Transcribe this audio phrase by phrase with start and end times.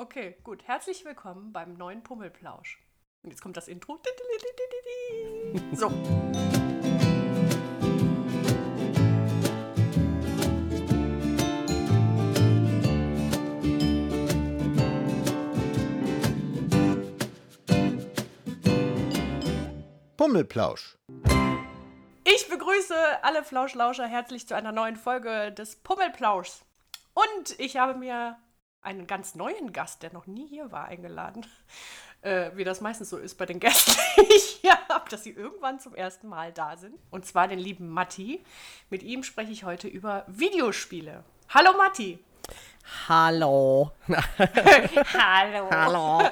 [0.00, 0.66] Okay, gut.
[0.66, 2.82] Herzlich willkommen beim neuen Pummelplausch.
[3.22, 4.00] Und jetzt kommt das Intro.
[5.74, 5.90] So.
[20.16, 20.96] Pummelplausch.
[22.24, 26.64] Ich begrüße alle Flauschlauscher herzlich zu einer neuen Folge des Pummelplauschs.
[27.12, 28.38] Und ich habe mir
[28.82, 31.46] einen ganz neuen Gast, der noch nie hier war, eingeladen.
[32.22, 35.30] Äh, wie das meistens so ist bei den Gästen, die ich hier habe, dass sie
[35.30, 36.94] irgendwann zum ersten Mal da sind.
[37.08, 38.44] Und zwar den lieben Matti.
[38.90, 41.24] Mit ihm spreche ich heute über Videospiele.
[41.48, 42.18] Hallo Matti.
[43.08, 43.92] Hallo.
[45.14, 45.70] hallo.
[45.70, 46.28] Hallo.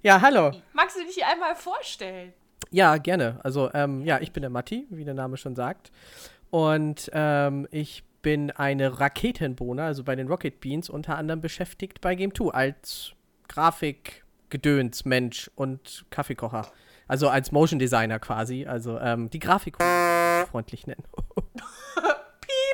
[0.00, 0.52] Ja, hallo.
[0.72, 2.32] Magst du dich einmal vorstellen?
[2.70, 3.40] Ja, gerne.
[3.42, 5.90] Also, ähm, ja, ich bin der Matti, wie der Name schon sagt.
[6.50, 12.16] Und ähm, ich bin eine Raketenbohne, also bei den Rocket Beans unter anderem beschäftigt bei
[12.16, 13.12] Game 2 als
[13.46, 16.66] Grafik, Gedöns, Mensch und Kaffeekocher.
[17.06, 18.66] Also als Motion Designer quasi.
[18.66, 19.76] Also ähm, die Grafik
[20.50, 21.04] freundlich nennen.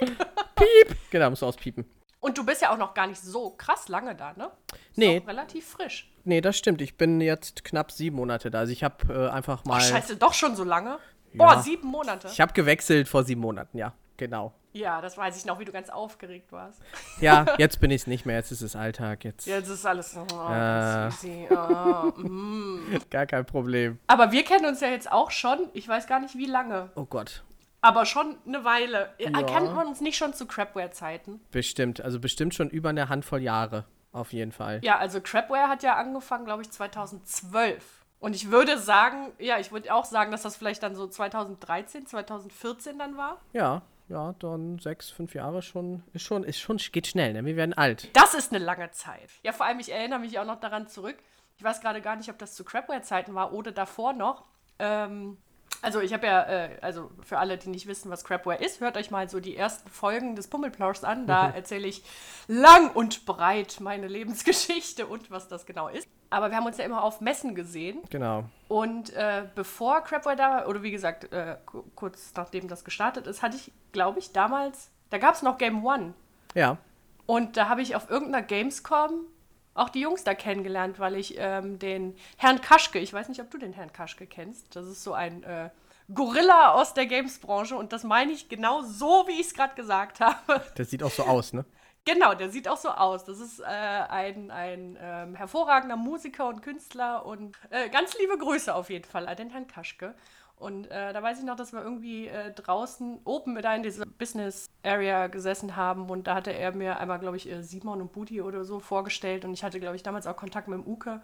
[0.00, 0.16] Piep.
[0.56, 0.96] Piep.
[1.10, 1.84] Genau, musst du auspiepen.
[2.20, 4.50] Und du bist ja auch noch gar nicht so krass lange da, ne?
[4.72, 5.22] Ist nee.
[5.26, 6.10] Relativ frisch.
[6.24, 6.80] Nee, das stimmt.
[6.80, 8.60] Ich bin jetzt knapp sieben Monate da.
[8.60, 9.76] Also ich habe äh, einfach mal.
[9.76, 10.98] Oh, scheiße, doch schon so lange?
[11.34, 11.36] Ja.
[11.36, 12.28] Boah, sieben Monate.
[12.28, 14.54] Ich habe gewechselt vor sieben Monaten, ja, genau.
[14.72, 16.80] Ja, das weiß ich noch, wie du ganz aufgeregt warst.
[17.20, 18.36] Ja, jetzt bin ich es nicht mehr.
[18.36, 19.24] Jetzt ist es Alltag.
[19.24, 19.46] Jetzt.
[19.46, 21.08] Jetzt ist alles oh, Äh.
[21.08, 21.46] easy.
[21.50, 22.98] Oh, mm.
[23.10, 23.98] Gar kein Problem.
[24.06, 27.04] Aber wir kennen uns ja jetzt auch schon, ich weiß gar nicht wie lange, Oh
[27.04, 27.44] Gott.
[27.82, 29.10] aber schon eine Weile.
[29.18, 29.42] Ja.
[29.42, 31.40] Kennt man uns nicht schon zu Crapware-Zeiten?
[31.50, 32.00] Bestimmt.
[32.00, 33.84] Also bestimmt schon über eine Handvoll Jahre.
[34.12, 34.80] Auf jeden Fall.
[34.82, 37.82] Ja, also Crapware hat ja angefangen, glaube ich, 2012.
[38.20, 42.06] Und ich würde sagen, ja, ich würde auch sagen, dass das vielleicht dann so 2013,
[42.06, 43.38] 2014 dann war.
[43.52, 46.02] Ja, ja, dann sechs, fünf Jahre schon.
[46.12, 47.44] Ist schon, ist schon, geht schnell, ne?
[47.44, 48.08] Wir werden alt.
[48.14, 49.30] Das ist eine lange Zeit.
[49.42, 51.16] Ja, vor allem, ich erinnere mich auch noch daran zurück.
[51.56, 54.44] Ich weiß gerade gar nicht, ob das zu Crapware-Zeiten war oder davor noch.
[54.78, 55.38] Ähm,
[55.82, 58.96] also ich habe ja, äh, also für alle, die nicht wissen, was Crapware ist, hört
[58.96, 61.26] euch mal so die ersten Folgen des Pummelplauschs an.
[61.26, 62.02] Da erzähle ich
[62.48, 66.08] lang und breit meine Lebensgeschichte und was das genau ist.
[66.30, 68.00] Aber wir haben uns ja immer auf Messen gesehen.
[68.08, 68.44] Genau.
[68.68, 73.26] Und äh, bevor Crapware da war, oder wie gesagt, äh, ku- kurz nachdem das gestartet
[73.26, 76.14] ist, hatte ich, glaube ich, damals, da gab es noch Game One.
[76.54, 76.78] Ja.
[77.26, 79.26] Und da habe ich auf irgendeiner Gamescom
[79.74, 83.50] auch die Jungs da kennengelernt, weil ich ähm, den Herrn Kaschke, ich weiß nicht, ob
[83.50, 85.70] du den Herrn Kaschke kennst, das ist so ein äh,
[86.12, 90.20] Gorilla aus der Games-Branche und das meine ich genau so, wie ich es gerade gesagt
[90.20, 90.62] habe.
[90.74, 91.64] Das sieht auch so aus, ne?
[92.04, 93.24] Genau, der sieht auch so aus.
[93.24, 98.74] Das ist äh, ein, ein ähm, hervorragender Musiker und Künstler und äh, ganz liebe Grüße
[98.74, 100.14] auf jeden Fall an den Herrn Kaschke.
[100.62, 104.06] Und äh, da weiß ich noch, dass wir irgendwie äh, draußen oben da in dieser
[104.06, 108.12] Business Area gesessen haben und da hatte er mir einmal, glaube ich, äh, Simon und
[108.12, 111.20] Budi oder so vorgestellt und ich hatte, glaube ich, damals auch Kontakt mit dem Uke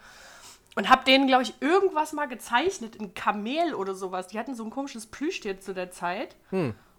[0.75, 4.27] und habe denen, glaube ich, irgendwas mal gezeichnet, ein Kamel oder sowas.
[4.27, 6.34] Die hatten so ein komisches Plüschtier zu der Zeit.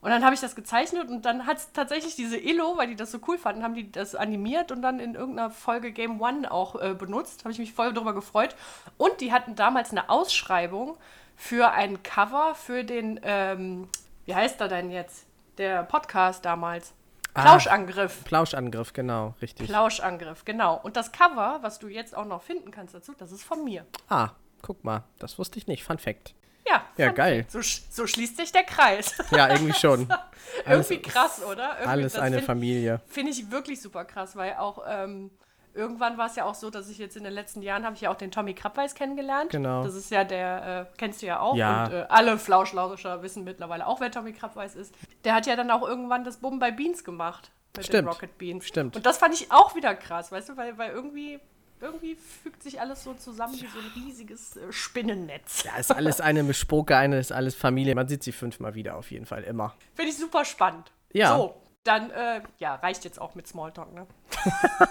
[0.01, 2.95] Und dann habe ich das gezeichnet und dann hat es tatsächlich diese Illo, weil die
[2.95, 6.49] das so cool fanden, haben die das animiert und dann in irgendeiner Folge Game One
[6.49, 7.43] auch äh, benutzt.
[7.43, 8.55] Habe ich mich voll darüber gefreut.
[8.97, 10.97] Und die hatten damals eine Ausschreibung
[11.41, 13.87] für ein Cover für den, ähm,
[14.25, 15.25] wie heißt er denn jetzt?
[15.57, 16.93] Der Podcast damals.
[17.33, 17.43] Ah.
[17.43, 18.23] Plauschangriff.
[18.25, 19.67] Plauschangriff, genau, richtig.
[19.67, 20.79] Plauschangriff, genau.
[20.83, 23.85] Und das Cover, was du jetzt auch noch finden kannst dazu, das ist von mir.
[24.09, 25.03] ah, guck mal.
[25.19, 25.83] Das wusste ich nicht.
[25.85, 26.35] Fun Fact.
[26.67, 27.45] Ja, Ja, Fun geil.
[27.47, 29.13] So, so schließt sich der Kreis.
[29.31, 30.07] Ja, irgendwie schon.
[30.65, 31.71] Irgendwie krass, oder?
[31.75, 33.01] Irgendwie, Alles eine find- Familie.
[33.07, 35.31] Finde ich wirklich super krass, weil auch ähm,
[35.73, 38.01] irgendwann war es ja auch so, dass ich jetzt in den letzten Jahren habe ich
[38.01, 39.51] ja auch den Tommy Krabweis kennengelernt.
[39.51, 39.83] Genau.
[39.83, 41.55] Das ist ja der, äh, kennst du ja auch.
[41.55, 41.85] Ja.
[41.85, 44.93] Und äh, alle Flauschlauscher wissen mittlerweile auch, wer Tommy Krabweis ist.
[45.23, 47.51] Der hat ja dann auch irgendwann das Bumm bei Beans gemacht.
[47.75, 48.09] Mit den Stimmt.
[48.09, 48.67] Rocket Beans.
[48.67, 48.95] Stimmt.
[48.95, 51.39] Und das fand ich auch wieder krass, weißt du, weil, weil irgendwie,
[51.79, 55.63] irgendwie fügt sich alles so zusammen wie so ein riesiges äh, Spinnennetz.
[55.63, 57.95] Ja, ist alles eine Mischpoke, eine ist alles Familie.
[57.95, 59.75] Man sieht sie fünfmal wieder auf jeden Fall, immer.
[59.93, 60.91] Finde ich super spannend.
[61.13, 61.35] Ja.
[61.37, 64.07] So, dann, äh, ja, reicht jetzt auch mit Smalltalk, ne?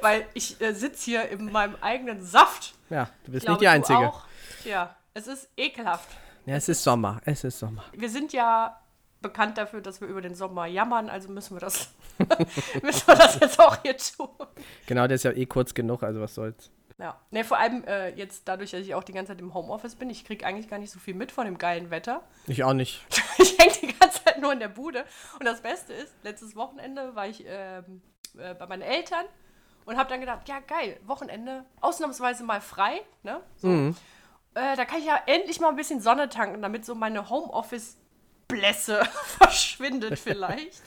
[0.00, 2.74] Weil ich äh, sitze hier in meinem eigenen Saft.
[2.90, 3.98] Ja, du bist Glaube, nicht die Einzige.
[3.98, 4.24] Auch.
[4.64, 6.08] Ja, es ist ekelhaft.
[6.46, 7.20] Ja, es ist Sommer.
[7.24, 7.84] Es ist Sommer.
[7.92, 8.80] Wir sind ja
[9.20, 11.90] bekannt dafür, dass wir über den Sommer jammern, also müssen wir das,
[12.82, 14.28] müssen wir das jetzt auch hier tun.
[14.86, 16.70] Genau, der ist ja eh kurz genug, also was soll's.
[16.98, 17.18] Ja.
[17.30, 20.10] Ne, vor allem äh, jetzt dadurch, dass ich auch die ganze Zeit im Homeoffice bin,
[20.10, 22.22] ich kriege eigentlich gar nicht so viel mit von dem geilen Wetter.
[22.46, 23.04] Ich auch nicht.
[23.38, 25.04] Ich hänge die ganze Zeit nur in der Bude.
[25.40, 28.02] Und das Beste ist, letztes Wochenende war ich ähm,
[28.38, 29.24] äh, bei meinen Eltern
[29.84, 33.02] und habe dann gedacht, ja geil, Wochenende, ausnahmsweise mal frei.
[33.22, 33.40] Ne?
[33.56, 33.68] So.
[33.68, 39.04] Äh, da kann ich ja endlich mal ein bisschen Sonne tanken, damit so meine Homeoffice-Blässe
[39.38, 40.82] verschwindet vielleicht.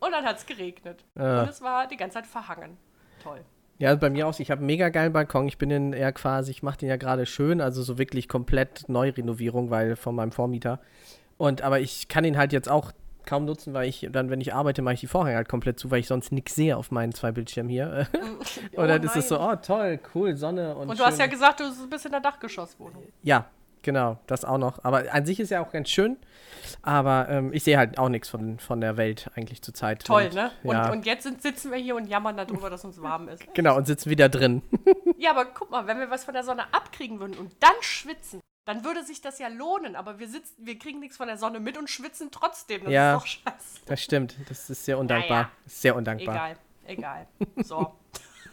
[0.00, 1.04] Und dann hat es geregnet.
[1.14, 1.42] Ja.
[1.42, 2.76] Und es war die ganze Zeit verhangen.
[3.22, 3.44] Toll.
[3.78, 4.38] Ja, bei mir auch.
[4.38, 5.48] Ich habe einen mega geilen Balkon.
[5.48, 8.88] Ich bin den ja quasi, ich mache den ja gerade schön, also so wirklich komplett
[8.88, 10.80] Neurenovierung, weil von meinem Vormieter.
[11.36, 12.92] Und aber ich kann ihn halt jetzt auch
[13.26, 15.90] kaum nutzen, weil ich dann, wenn ich arbeite, mache ich die Vorhänge halt komplett zu,
[15.90, 18.06] weil ich sonst nichts sehe auf meinen zwei Bildschirmen hier.
[18.76, 20.88] Oh und dann ist es so, oh toll, cool, Sonne und.
[20.88, 23.04] Und du hast ja gesagt, du bist in der Dachgeschosswohnung.
[23.22, 23.46] Ja,
[23.82, 24.82] genau, das auch noch.
[24.84, 26.16] Aber an sich ist ja auch ganz schön.
[26.82, 30.04] Aber ähm, ich sehe halt auch nichts von, von der Welt eigentlich zurzeit.
[30.04, 30.50] Toll, und, ne?
[30.62, 33.42] Und, ja, und jetzt sind, sitzen wir hier und jammern darüber, dass uns warm ist.
[33.54, 34.62] genau, und sitzen wieder drin.
[35.16, 38.40] Ja, aber guck mal, wenn wir was von der Sonne abkriegen würden und dann schwitzen,
[38.64, 39.96] dann würde sich das ja lohnen.
[39.96, 42.84] Aber wir sitzen, wir kriegen nichts von der Sonne mit und schwitzen trotzdem.
[42.84, 43.16] Das Ja.
[43.16, 43.80] ist doch scheiße.
[43.86, 45.42] Das stimmt, das ist sehr undankbar.
[45.42, 45.50] Naja.
[45.66, 46.34] Sehr undankbar.
[46.34, 46.56] Egal,
[46.86, 47.26] egal.
[47.62, 47.94] So.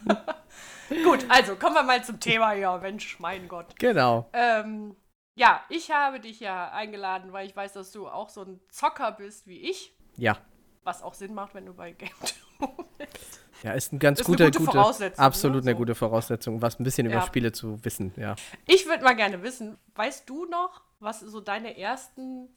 [1.04, 2.78] Gut, also kommen wir mal zum Thema hier.
[2.82, 3.78] Mensch, mein Gott.
[3.80, 4.30] Genau.
[4.34, 4.96] Ähm,
[5.36, 9.12] ja, ich habe dich ja eingeladen, weil ich weiß, dass du auch so ein Zocker
[9.14, 9.96] bist wie ich.
[10.18, 10.38] Ja.
[10.84, 12.10] Was auch Sinn macht, wenn du bei Game
[12.60, 12.68] 2
[12.98, 13.40] bist.
[13.64, 15.72] Ja, ist ein ganz Ist eine guter, gute gute, Voraussetzung, absolut ne?
[15.72, 17.22] eine gute Voraussetzung, was ein bisschen über Ja.
[17.22, 18.36] Spiele zu wissen, ja.
[18.66, 22.50] Ich würde mal gerne wissen, weißt du noch, was so deine ersten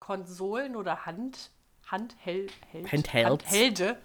[0.00, 1.50] Konsolen oder Hand,
[1.86, 3.44] Handheld, Held- Handhelds.
[3.44, 3.96] Handhelde,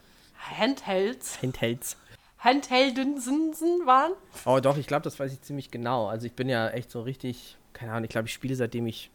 [0.57, 1.97] Handhelds, Handhelds.
[2.37, 4.13] Handheldensen waren?
[4.45, 6.07] Oh doch, ich glaube, das weiß ich ziemlich genau.
[6.07, 9.11] Also ich bin ja echt so richtig, keine Ahnung, ich glaube, ich spiele seitdem ich,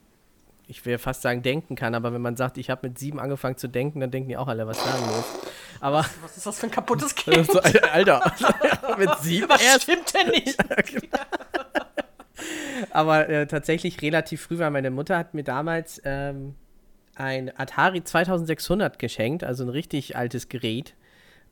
[0.67, 3.57] ich will fast sagen, denken kann, aber wenn man sagt, ich habe mit sieben angefangen
[3.57, 5.25] zu denken, dann denken die auch alle, was ist da los?
[5.81, 7.47] Aber Was ist das für ein kaputtes Kind?
[7.51, 8.33] so, Alter,
[8.99, 9.83] mit sieben Was erst.
[9.83, 10.57] stimmt denn nicht?
[12.91, 16.55] Aber äh, tatsächlich relativ früh, weil meine Mutter hat mir damals ähm,
[17.15, 20.95] ein Atari 2600 geschenkt, also ein richtig altes Gerät.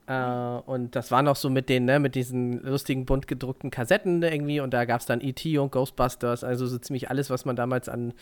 [0.07, 4.21] Äh, und das war noch so mit den, ne, mit diesen lustigen bunt gedruckten Kassetten
[4.21, 5.57] irgendwie und da gab es dann E.T.
[5.57, 8.13] und Ghostbusters, also so ziemlich alles, was man damals an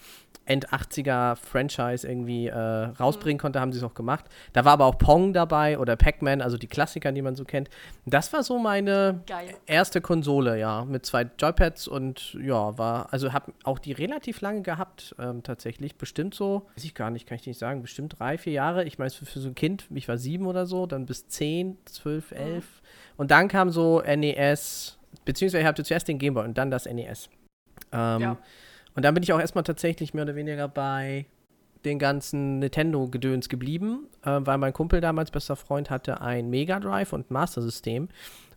[0.45, 4.25] End-80er Franchise irgendwie äh, rausbringen konnte, haben sie es auch gemacht.
[4.53, 7.69] Da war aber auch Pong dabei oder Pac-Man, also die Klassiker, die man so kennt.
[8.05, 9.55] Das war so meine Geil.
[9.65, 14.61] erste Konsole, ja, mit zwei Joypads und ja, war, also hab auch die relativ lange
[14.61, 15.95] gehabt, ähm, tatsächlich.
[15.95, 18.83] Bestimmt so, weiß ich gar nicht, kann ich nicht sagen, bestimmt drei, vier Jahre.
[18.83, 21.70] Ich meine, für, für so ein Kind, ich war sieben oder so, dann bis zehn,
[21.85, 22.81] zwölf, elf.
[23.17, 27.29] Und dann kam so NES, beziehungsweise ich hatte zuerst den Gameboy und dann das NES.
[27.91, 28.37] Ähm, Ja.
[28.95, 31.25] Und dann bin ich auch erstmal tatsächlich mehr oder weniger bei
[31.85, 37.13] den ganzen Nintendo-Gedöns geblieben, äh, weil mein Kumpel damals, bester Freund, hatte ein Mega Drive
[37.13, 38.09] und Master System.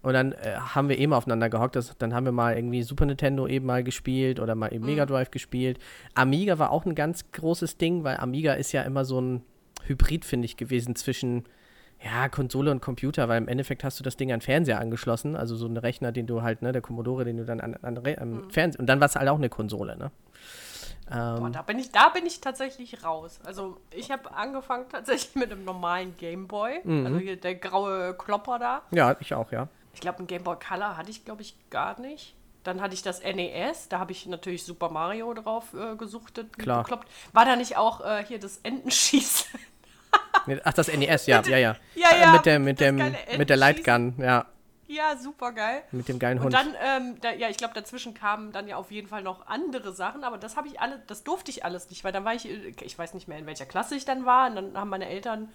[0.03, 1.77] Und dann äh, haben wir eben aufeinander gehockt.
[1.77, 5.07] Das, dann haben wir mal irgendwie Super Nintendo eben mal gespielt oder mal eben Mega
[5.07, 5.79] Drive gespielt.
[6.15, 9.43] Amiga war auch ein ganz großes Ding, weil Amiga ist ja immer so ein
[9.87, 11.45] Hybrid, finde ich, gewesen zwischen
[12.05, 15.57] ja, Konsole und Computer, weil im Endeffekt hast du das Ding an Fernseher angeschlossen, also
[15.57, 18.51] so einen Rechner, den du halt, ne, der Commodore, den du dann an, an am
[18.51, 20.11] Fernseher, und dann war es halt auch eine Konsole, ne?
[21.09, 23.39] Boah, Ähm, da bin ich, da bin ich tatsächlich raus.
[23.45, 27.07] Also ich habe angefangen tatsächlich mit einem normalen Gameboy, Mhm.
[27.07, 28.83] also hier der graue Klopper da.
[28.91, 29.69] ja, ich auch, ja.
[29.93, 32.35] Ich glaube, ein Gameboy Color hatte ich, glaube ich, gar nicht.
[32.65, 36.83] Dann hatte ich das NES, da habe ich natürlich Super Mario drauf äh, gesuchtet, Klar.
[36.83, 37.07] gekloppt.
[37.35, 39.61] War da nicht auch äh, hier das Entenschießen?
[40.65, 41.77] Ach, das NES, ja, ja, ja.
[41.95, 43.57] Ja, Äh, ja, Mit, dem, mit, dem, mit der Entenschießen.
[43.57, 44.47] Lightgun, ja.
[44.87, 45.83] ja, super geil.
[45.93, 46.55] Mit dem geilen Und Hund.
[46.55, 49.93] dann, ähm, da, ja, ich glaube, dazwischen kamen dann ja auf jeden Fall noch andere
[49.93, 52.49] Sachen, aber das habe ich alle, das durfte ich alles nicht, weil dann war ich,
[52.49, 55.09] äh, ich weiß nicht mehr, in welcher Klasse ich dann war, und dann haben meine
[55.09, 55.49] Eltern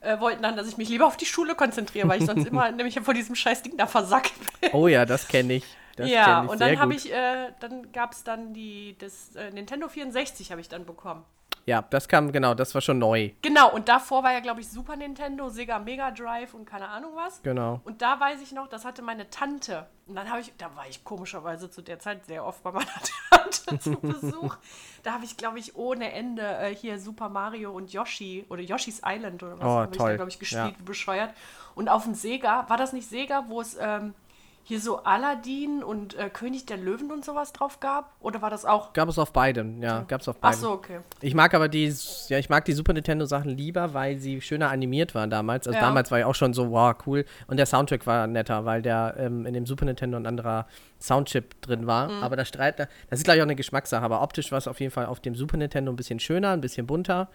[0.00, 2.70] äh, wollten dann, dass ich mich lieber auf die Schule konzentriere, weil ich sonst immer
[2.70, 4.70] nämlich vor diesem scheiß Ding da versackt bin.
[4.72, 5.64] oh ja, das kenne ich.
[5.96, 9.34] Das ja, kenn ich und dann habe ich, äh, dann gab es dann die, das
[9.34, 11.24] äh, Nintendo 64 habe ich dann bekommen.
[11.66, 13.30] Ja, das kam, genau, das war schon neu.
[13.42, 17.10] Genau, und davor war ja, glaube ich, Super Nintendo, Sega Mega Drive und keine Ahnung
[17.16, 17.42] was.
[17.42, 17.80] Genau.
[17.84, 19.84] Und da weiß ich noch, das hatte meine Tante.
[20.06, 22.86] Und dann habe ich, da war ich komischerweise zu der Zeit sehr oft bei meiner
[23.30, 24.56] Tante zu Besuch.
[25.02, 29.02] Da habe ich, glaube ich, ohne Ende äh, hier Super Mario und Yoshi oder Yoshi's
[29.04, 30.84] Island oder was Oh, habe ich da, glaube ich, gespielt, Ja.
[30.84, 31.34] bescheuert.
[31.74, 34.14] Und auf dem Sega, war das nicht Sega, wo es ähm,
[34.68, 38.16] hier so Aladdin und äh, König der Löwen und sowas drauf gab?
[38.18, 38.92] Oder war das auch?
[38.94, 40.60] Gab es auf beiden, ja, gab es auf Ach beiden.
[40.60, 40.98] so, okay.
[41.20, 41.94] Ich mag aber die,
[42.26, 45.68] ja, ich mag die Super Nintendo Sachen lieber, weil sie schöner animiert waren damals.
[45.68, 45.84] Also Ja.
[45.86, 47.24] damals war ja auch schon so, wow, cool.
[47.46, 50.66] Und der Soundtrack war netter, weil der ähm, in dem Super Nintendo ein anderer
[50.98, 52.08] Soundchip drin war.
[52.08, 52.22] Mhm.
[52.24, 54.02] Aber das Streit, das ist gleich auch eine Geschmackssache.
[54.04, 56.60] Aber optisch war es auf jeden Fall auf dem Super Nintendo ein bisschen schöner, ein
[56.60, 57.28] bisschen bunter.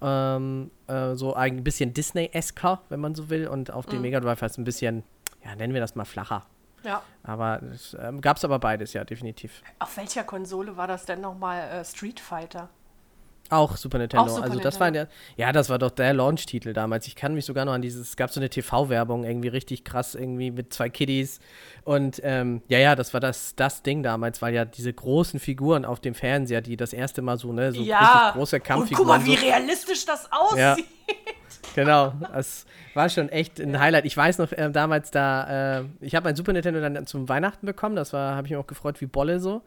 [0.00, 3.46] Ähm, äh, so ein bisschen Disney-esker, wenn man so will.
[3.46, 4.02] Und auf dem Mhm.
[4.02, 5.04] Mega Drive war es ein bisschen,
[5.44, 6.44] ja, nennen wir das mal flacher.
[6.82, 7.02] Ja.
[7.22, 9.62] Aber es ähm, gab es aber beides, ja, definitiv.
[9.78, 12.68] Auf welcher Konsole war das denn nochmal äh, Street Fighter?
[13.52, 14.28] Auch Super Nintendo.
[14.28, 17.06] Super also das war der, ja, das war doch der Launch-Titel damals.
[17.06, 20.14] Ich kann mich sogar noch an dieses, es gab so eine TV-Werbung, irgendwie richtig krass,
[20.14, 21.38] irgendwie mit zwei Kiddies.
[21.84, 25.84] Und ähm, ja, ja, das war das, das Ding damals, weil ja diese großen Figuren
[25.84, 27.98] auf dem Fernseher, die das erste Mal so, ne, so richtig
[28.32, 29.08] große und Kampffiguren.
[29.08, 30.86] guck mal, wie so, realistisch das aussieht.
[31.74, 34.04] Genau, das war schon echt ein Highlight.
[34.04, 37.64] Ich weiß noch äh, damals da, äh, ich habe mein Super Nintendo dann zum Weihnachten
[37.64, 37.96] bekommen.
[37.96, 39.62] Das war, habe ich mir auch gefreut wie Bolle so.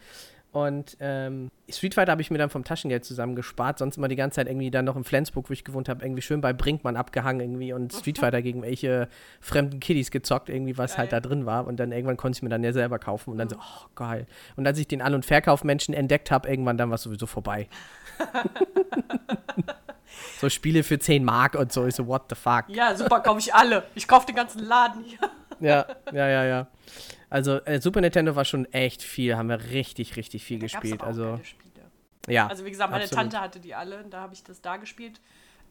[0.56, 3.78] Und ähm, Street Fighter habe ich mir dann vom Taschengeld zusammen gespart.
[3.78, 6.22] Sonst immer die ganze Zeit irgendwie dann noch in Flensburg, wo ich gewohnt habe, irgendwie
[6.22, 9.10] schön bei Brinkmann abgehangen irgendwie und Street Fighter gegen welche
[9.42, 11.20] fremden Kiddies gezockt, irgendwie was halt Geil.
[11.20, 11.68] da drin war.
[11.68, 14.28] Und dann irgendwann konnte ich mir dann ja selber kaufen und dann so, oh geil.
[14.56, 17.68] Und als ich den An- und Verkaufmenschen entdeckt habe, irgendwann dann war es sowieso vorbei.
[20.40, 21.86] so Spiele für 10 Mark und so.
[21.86, 22.70] Ich so, what the fuck?
[22.70, 23.84] Ja, super, kaufe ich alle.
[23.94, 25.20] Ich kaufe den ganzen Laden hier.
[25.60, 26.68] Ja, ja, ja, ja.
[27.36, 31.01] Also äh, Super Nintendo war schon echt viel, haben wir richtig, richtig viel Da gespielt.
[31.01, 31.39] aber auch Also
[32.30, 32.48] ja.
[32.48, 33.24] Also wie gesagt, meine absolut.
[33.24, 35.20] Tante hatte die alle, da habe ich das da gespielt.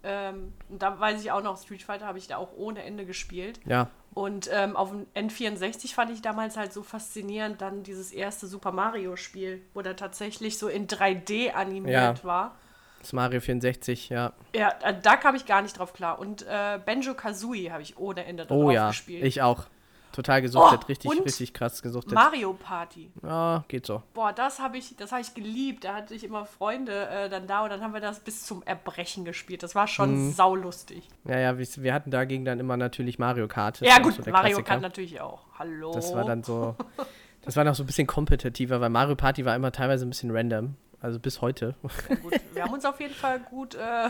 [0.03, 3.07] Ähm, und da weiß ich auch noch, Street Fighter habe ich da auch ohne Ende
[3.07, 3.61] gespielt.
[3.65, 8.47] Ja, Und ähm, auf dem N64 fand ich damals halt so faszinierend dann dieses erste
[8.47, 12.25] Super Mario Spiel, wo der tatsächlich so in 3D animiert Ja.
[12.25, 12.57] war.
[13.01, 14.35] das Mario 64, ja.
[14.55, 16.19] Ja, äh, da kam ich gar nicht drauf klar.
[16.19, 19.25] Und äh, Banjo Kazooie habe ich ohne Ende drauf Oh ja, gespielt.
[19.25, 19.65] ich auch.
[20.15, 22.13] Total gesuchtet, Oh, richtig, richtig krass gesuchtet.
[22.13, 23.11] Mario Party.
[23.25, 24.01] Ja, geht so.
[24.15, 25.83] Boah, das habe ich, das habe ich geliebt.
[25.85, 28.63] Da hatte ich immer Freunde äh, dann da und dann haben wir das bis zum
[28.63, 29.65] Erbrechen gespielt.
[29.65, 30.33] Das war schon Mhm.
[30.33, 31.09] saulustig.
[31.25, 33.81] Ja, ja, wir, wir hatten dagegen dann immer natürlich Mario Kart.
[33.81, 34.63] Ja gut, so Mario Klassiker.
[34.63, 35.41] Kart natürlich auch.
[35.59, 35.93] Hallo.
[35.93, 36.77] Das war dann so,
[37.43, 40.31] das war noch so ein bisschen kompetitiver, weil Mario Party war immer teilweise ein bisschen
[40.31, 40.77] random.
[41.05, 41.75] Also bis heute.
[41.83, 42.33] gut.
[42.55, 44.09] Wir haben uns auf jeden Fall gut äh,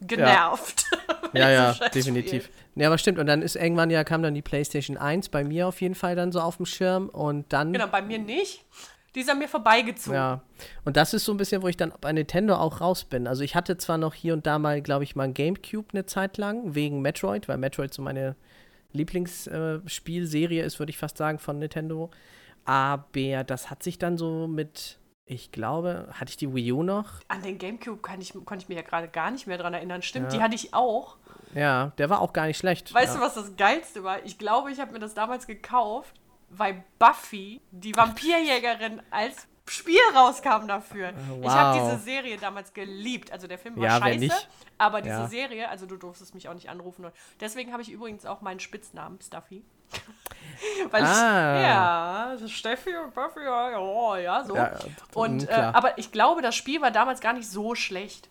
[0.00, 0.84] genervt.
[1.32, 2.02] ja, ja, Scheißspiel.
[2.02, 2.50] definitiv.
[2.74, 3.20] Ja, aber stimmt.
[3.20, 6.16] Und dann ist irgendwann ja, kam dann die PlayStation 1 bei mir auf jeden Fall
[6.16, 7.72] dann so auf dem Schirm und dann.
[7.72, 8.64] Genau, bei mir nicht.
[9.14, 10.16] Die ist an mir vorbeigezogen.
[10.16, 10.40] Ja,
[10.84, 13.28] und das ist so ein bisschen, wo ich dann bei Nintendo auch raus bin.
[13.28, 16.04] Also ich hatte zwar noch hier und da mal, glaube ich, mal ein Gamecube eine
[16.06, 18.34] Zeit lang, wegen Metroid, weil Metroid so meine
[18.92, 22.10] Lieblingsspielserie ist, würde ich fast sagen, von Nintendo.
[22.64, 27.06] Aber das hat sich dann so mit, ich glaube, hatte ich die Wii U noch?
[27.28, 30.02] An den Gamecube kann ich, konnte ich mich ja gerade gar nicht mehr dran erinnern.
[30.02, 30.38] Stimmt, Ja.
[30.38, 31.16] die hatte ich auch.
[31.54, 32.92] Ja, der war auch gar nicht schlecht.
[32.92, 33.20] Weißt ja.
[33.20, 34.24] du, was das Geilste war?
[34.24, 36.14] Ich glaube, ich habe mir das damals gekauft,
[36.50, 41.12] weil Buffy, die Vampirjägerin, als Spiel rauskam dafür.
[41.42, 41.90] Ich habe wow.
[41.92, 43.32] diese Serie damals geliebt.
[43.32, 44.30] Also der Film war Ja, scheiße,
[44.78, 45.26] aber diese Ja.
[45.28, 47.06] Serie, also du durftest mich auch nicht anrufen.
[47.40, 49.64] Deswegen habe ich übrigens auch meinen Spitznamen, Stuffy.
[50.90, 52.34] weil Ah.
[52.34, 54.56] ich, ja, Steffi und Buffy, ja, ja, ja so.
[54.56, 54.72] Ja,
[55.14, 58.28] und, äh, aber ich glaube, das Spiel war damals gar nicht so schlecht.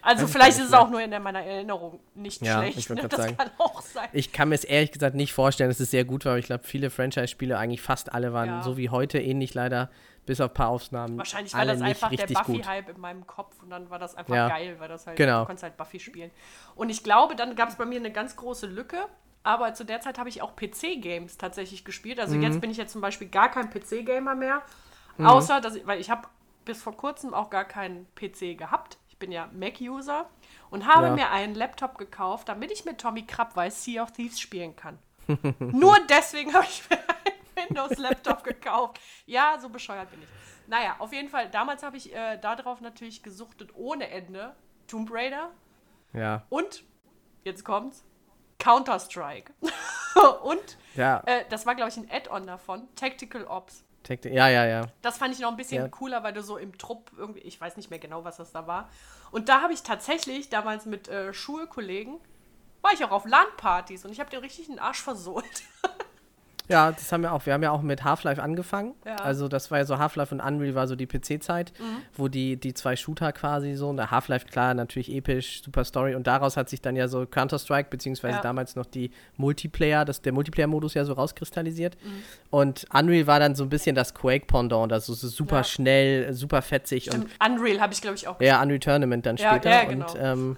[0.00, 2.78] Also Weiß ich vielleicht ist es auch nur in meiner Erinnerung nicht Ja, schlecht.
[2.78, 3.02] ich ne?
[3.08, 3.36] Das sagen.
[3.36, 4.08] kann auch sein.
[4.12, 6.46] Ich kann mir es ehrlich gesagt nicht vorstellen, dass es sehr gut war, aber ich
[6.46, 8.62] glaube, viele Franchise-Spiele, eigentlich fast alle, waren Ja.
[8.62, 9.90] so wie heute ähnlich leider,
[10.26, 11.18] bis auf ein paar Ausnahmen.
[11.18, 12.26] Wahrscheinlich war das einfach der.
[12.26, 14.48] Buffy-Hype in meinem Kopf und dann war das einfach Ja.
[14.48, 15.40] geil, weil das halt, Genau.
[15.40, 16.30] du konntest halt Buffy spielen.
[16.74, 19.06] Und ich glaube, dann gab es bei mir eine ganz große Lücke,
[19.42, 22.20] aber zu der Zeit habe ich auch PC-Games tatsächlich gespielt.
[22.20, 22.42] Also Mhm.
[22.42, 24.62] jetzt bin ich ja zum Beispiel gar kein PC-Gamer mehr,
[25.18, 26.28] außer, dass ich, weil ich habe
[26.64, 28.98] bis vor kurzem auch gar keinen PC gehabt.
[29.08, 30.26] Ich bin ja Mac-User
[30.70, 31.12] und habe Ja.
[31.14, 34.98] mir einen Laptop gekauft, damit ich mit Tommy Krabweis Sea of Thieves spielen kann.
[35.58, 36.98] Nur deswegen habe ich mir
[37.68, 39.00] Windows-Laptop gekauft.
[39.26, 40.28] Ja, so bescheuert bin ich.
[40.68, 44.54] Naja, auf jeden Fall, damals habe ich äh, darauf natürlich gesuchtet ohne Ende.
[44.86, 45.50] Tomb Raider
[46.12, 46.84] Ja, und,
[47.44, 48.04] jetzt kommt's,
[48.58, 49.52] Counter-Strike.
[50.44, 53.84] und ja, äh, das war, glaube ich, ein Add-on davon, Tactical Ops.
[54.04, 54.82] Tacti- ja, ja, ja.
[55.00, 55.88] Das fand ich noch ein bisschen Ja.
[55.88, 58.66] cooler, weil du so im Trupp irgendwie, ich weiß nicht mehr genau, was das da
[58.66, 58.88] war.
[59.30, 62.18] Und da habe ich tatsächlich damals mit äh, Schulkollegen,
[62.82, 65.62] war ich auch auf LAN-Partys und ich habe den richtig den Arsch versohlt.
[66.68, 67.44] Ja, das haben wir auch.
[67.44, 68.94] Wir haben ja auch mit Half-Life angefangen.
[69.04, 69.16] Ja.
[69.16, 71.84] Also das war ja so Half-Life und Unreal war so die PC-Zeit, Mhm.
[72.16, 76.26] wo die, die zwei Shooter quasi so, und Half-Life klar, natürlich episch, super Story und
[76.26, 78.42] daraus hat sich dann ja so Counter-Strike, beziehungsweise Ja.
[78.42, 81.96] damals noch die Multiplayer, das, der Multiplayer-Modus ja so rauskristallisiert.
[82.02, 82.22] Mhm.
[82.50, 85.64] Und Unreal war dann so ein bisschen das Quake-Pendant, also so super Ja.
[85.64, 88.40] schnell, super fetzig und Im Unreal habe ich, glaube ich, auch.
[88.40, 89.68] ja, Unreal Tournament dann später.
[89.68, 90.06] ja, genau.
[90.10, 90.56] Und, ähm,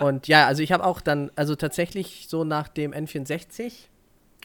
[0.00, 3.72] und ja, also ich habe auch dann, also tatsächlich so nach dem N64,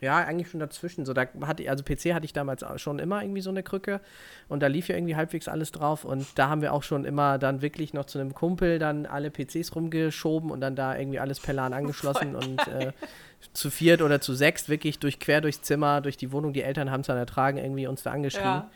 [0.01, 1.05] ja, eigentlich schon dazwischen.
[1.05, 4.01] So, da hatte also PC hatte ich damals schon immer irgendwie so eine Krücke
[4.49, 7.37] und da lief ja irgendwie halbwegs alles drauf und da haben wir auch schon immer
[7.37, 11.39] dann wirklich noch zu einem Kumpel dann alle PCs rumgeschoben und dann da irgendwie alles
[11.39, 12.91] per LAN angeschlossen und äh,
[13.53, 16.53] zu viert oder zu sechst wirklich durch quer durchs Zimmer, durch die Wohnung.
[16.53, 18.43] Die Eltern haben es dann ertragen, irgendwie uns da angeschrien.
[18.43, 18.71] Ja.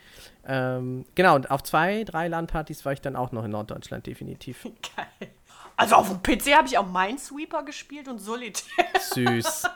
[0.48, 4.64] Ähm, genau, und auf zwei, drei LAN-Partys war ich dann auch noch in Norddeutschland, definitiv.
[4.96, 5.30] Geil.
[5.76, 8.86] Also auf dem PC habe ich auch Minesweeper gespielt und Solitär.
[9.14, 9.70] Süß.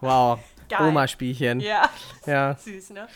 [0.00, 0.38] Wow.
[0.70, 0.88] Geil.
[0.88, 1.60] Oma-Spielchen.
[1.60, 1.88] ja,
[2.26, 2.54] Ja.
[2.58, 3.08] süß, ne?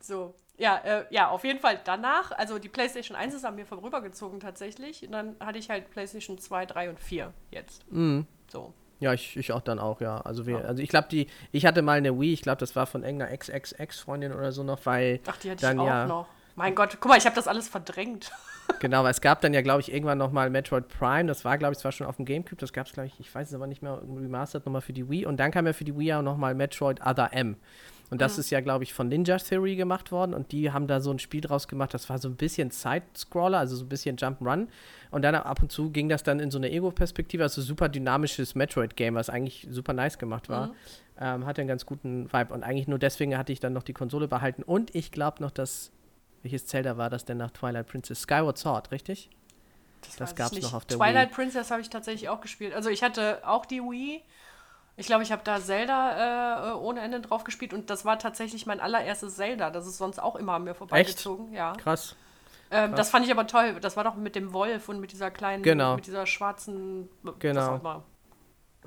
[0.00, 0.34] So.
[0.58, 4.40] Ja, äh, ja, auf jeden Fall danach, also die PlayStation 1 ist an mir vorübergezogen
[4.40, 5.04] tatsächlich.
[5.04, 7.90] Und dann hatte ich halt PlayStation 2, 3 und 4 jetzt.
[7.92, 8.26] Mhm.
[8.50, 8.72] So.
[8.98, 10.18] Ja, ich, ich auch dann auch, ja.
[10.22, 10.64] Also, wir, Ja.
[10.64, 13.30] also ich glaube, die, ich hatte mal eine Wii, ich glaube, das war von irgendeiner
[13.32, 16.06] Ex-Ex-Ex-Freundin oder so noch, weil Ach, die hatte Dann ich auch ja.
[16.06, 16.26] noch.
[16.54, 18.30] Mein Gott, guck mal, ich habe das alles verdrängt.
[18.80, 21.26] Genau, weil es gab dann ja, glaube ich, irgendwann nochmal Metroid Prime.
[21.26, 22.60] Das war, glaube ich, zwar schon auf dem Gamecube.
[22.60, 25.08] Das gab es, glaube ich, ich weiß es aber nicht mehr, remastered nochmal für die
[25.08, 25.26] Wii.
[25.26, 27.56] Und dann kam ja für die Wii auch nochmal Metroid Other M.
[28.10, 28.40] Und das mhm.
[28.40, 30.34] ist ja, glaube ich, von Ninja Theory gemacht worden.
[30.34, 31.92] Und die haben da so ein Spiel draus gemacht.
[31.94, 34.68] Das war so ein bisschen Side-Scroller, also so ein bisschen Jump'n'Run.
[35.10, 37.42] Und dann ab und zu ging das dann in so eine Ego-Perspektive.
[37.42, 40.68] Also super dynamisches Metroid-Game, was eigentlich super nice gemacht war.
[40.68, 40.72] Mhm.
[41.18, 42.54] Ähm, hatte einen ganz guten Vibe.
[42.54, 44.62] Und eigentlich nur deswegen hatte ich dann noch die Konsole behalten.
[44.62, 45.90] Und ich glaube noch, dass
[46.46, 48.22] welches Zelda war das denn nach Twilight Princess?
[48.22, 49.30] Skyward Sword, richtig?
[50.02, 51.34] Das, das gab es noch auf der Twilight Wii.
[51.34, 52.72] Princess habe ich tatsächlich auch gespielt.
[52.72, 54.22] Also ich hatte auch die Wii.
[54.96, 58.64] Ich glaube, ich habe da Zelda äh, ohne Ende drauf gespielt und das war tatsächlich
[58.64, 59.70] mein allererstes Zelda.
[59.70, 61.48] Das ist sonst auch immer an mir vorbeigezogen.
[61.48, 61.56] Echt?
[61.56, 61.72] Ja.
[61.72, 62.14] Krass.
[62.70, 63.78] Ähm, das fand ich aber toll.
[63.80, 65.96] Das war doch mit dem Wolf und mit dieser kleinen, genau.
[65.96, 67.08] mit dieser schwarzen.
[67.40, 68.04] Genau.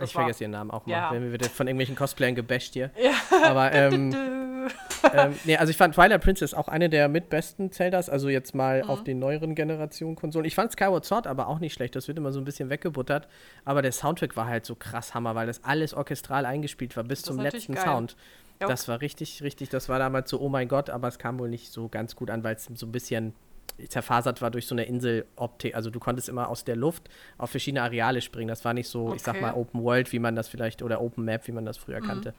[0.04, 0.92] Ich vergesse ihren Namen auch mal.
[0.92, 1.12] Ja.
[1.12, 2.92] Wenn wir von irgendwelchen Cosplayern gebasht hier.
[3.00, 3.14] Ja.
[3.50, 4.14] Aber ähm,
[5.14, 8.84] ähm, nee, also ich fand Twilight Princess auch eine der mitbesten Zeldas, also jetzt mal
[8.84, 8.90] mhm.
[8.90, 10.46] auf den neueren Generationen Konsolen.
[10.46, 13.28] Ich fand Skyward Sword aber auch nicht schlecht, das wird immer so ein bisschen weggebuttert,
[13.66, 17.22] aber der Soundtrack war halt so krass Hammer, weil das alles orchestral eingespielt war, bis
[17.22, 17.84] das zum letzten geil.
[17.84, 18.16] Sound.
[18.62, 18.68] Jo.
[18.68, 21.50] Das war richtig, richtig, das war damals so, oh mein Gott, aber es kam wohl
[21.50, 23.34] nicht so ganz gut an, weil es so ein bisschen
[23.88, 25.76] zerfasert war durch so eine Inseloptik.
[25.76, 28.48] Also du konntest immer aus der Luft auf verschiedene Areale springen.
[28.48, 29.16] Das war nicht so, okay.
[29.18, 31.78] ich sag mal, Open World, wie man das vielleicht, oder Open Map, wie man das
[31.78, 32.08] früher mhm.
[32.08, 32.34] kannte.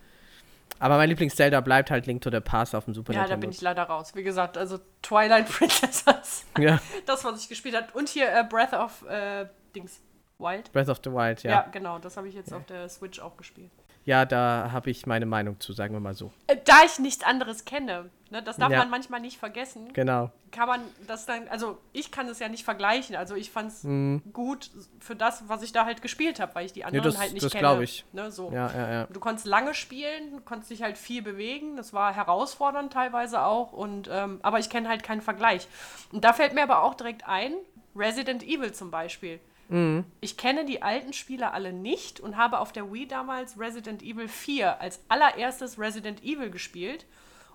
[0.79, 3.33] Aber mein Lieblings-Zelda bleibt halt Link to the Past auf dem Super ja, Nintendo.
[3.33, 4.15] Ja, da bin ich leider raus.
[4.15, 6.81] Wie gesagt, also Twilight Princess, ja.
[7.07, 7.87] das, was ich gespielt habe.
[7.93, 10.01] Und hier äh, Breath of äh, Dings,
[10.39, 10.73] Wild.
[10.73, 11.51] Breath of the Wild, ja.
[11.51, 12.57] Ja, genau, das habe ich jetzt ja.
[12.57, 13.71] auf der Switch auch gespielt.
[14.07, 16.33] Ja, da habe ich meine Meinung zu, sagen wir mal so.
[16.47, 18.79] Äh, da ich nichts anderes kenne, ne, das darf ja.
[18.79, 19.93] man manchmal nicht vergessen.
[19.93, 20.31] Genau.
[20.51, 23.17] Kann man das dann, also ich kann es ja nicht vergleichen.
[23.17, 24.23] Also ich fand es mhm.
[24.33, 27.21] gut für das, was ich da halt gespielt habe, weil ich die anderen ja, das,
[27.21, 27.63] halt nicht das kenne.
[27.63, 28.05] Das glaube ich.
[28.13, 28.51] Ne, so.
[28.53, 29.07] ja, ja, ja.
[29.07, 31.77] Du konntest lange spielen, konntest dich halt viel bewegen.
[31.77, 33.73] Das war herausfordernd teilweise auch.
[33.73, 35.69] Und, ähm, aber ich kenne halt keinen Vergleich.
[36.13, 37.53] Und da fällt mir aber auch direkt ein,
[37.95, 39.41] Resident Evil zum Beispiel.
[39.69, 40.05] Mhm.
[40.21, 44.29] Ich kenne die alten Spiele alle nicht und habe auf der Wii damals Resident Evil
[44.29, 47.07] 4 als allererstes Resident Evil gespielt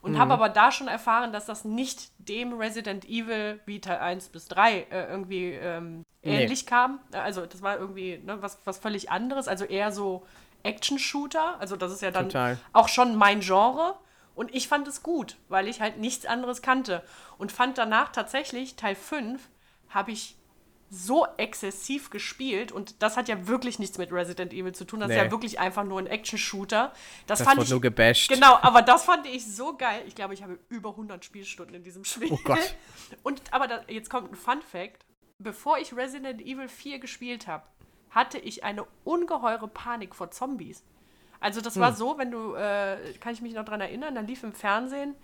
[0.05, 0.19] und mhm.
[0.19, 4.47] habe aber da schon erfahren, dass das nicht dem Resident Evil wie Teil 1 bis
[4.49, 6.69] 3 äh, irgendwie ähm, ähnlich nee.
[6.69, 6.99] kam.
[7.11, 10.23] Also das war irgendwie ne, was, was völlig anderes, also eher so
[10.61, 11.59] Action-Shooter.
[11.59, 12.59] Also das ist ja dann Total.
[12.71, 13.95] auch schon mein Genre.
[14.35, 17.01] Und ich fand es gut, weil ich halt nichts anderes kannte.
[17.39, 19.41] Und fand danach tatsächlich Teil 5
[19.89, 20.35] habe ich
[20.89, 24.99] so exzessiv gespielt und das hat ja wirklich nichts mit Resident Evil zu tun.
[24.99, 25.15] Das nee.
[25.15, 26.93] ist ja wirklich einfach nur ein Action-Shooter.
[27.27, 28.29] Das, das fand ich nur gebasht.
[28.29, 30.03] Genau, aber das fand ich so geil.
[30.07, 32.31] Ich glaube, ich habe über 100 Spielstunden in diesem Spiel.
[32.31, 32.75] Oh Gott.
[33.23, 35.05] Und aber da, jetzt kommt ein Fun Fact:
[35.39, 37.63] Bevor ich Resident Evil 4 gespielt habe,
[38.11, 40.83] hatte ich eine ungeheure Panik vor Zombies.
[41.39, 41.81] Also das hm.
[41.81, 45.15] war so, wenn du, äh, kann ich mich noch daran erinnern, dann lief im Fernsehen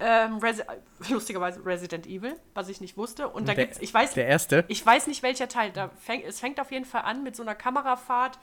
[0.00, 0.62] ähm, Resi
[1.08, 3.28] lustigerweise Resident Evil, was ich nicht wusste.
[3.28, 4.64] Und da der, gibt's, ich weiß, der erste.
[4.68, 5.70] Ich weiß nicht welcher Teil.
[5.72, 8.38] Da fäng, es fängt auf jeden Fall an mit so einer Kamerafahrt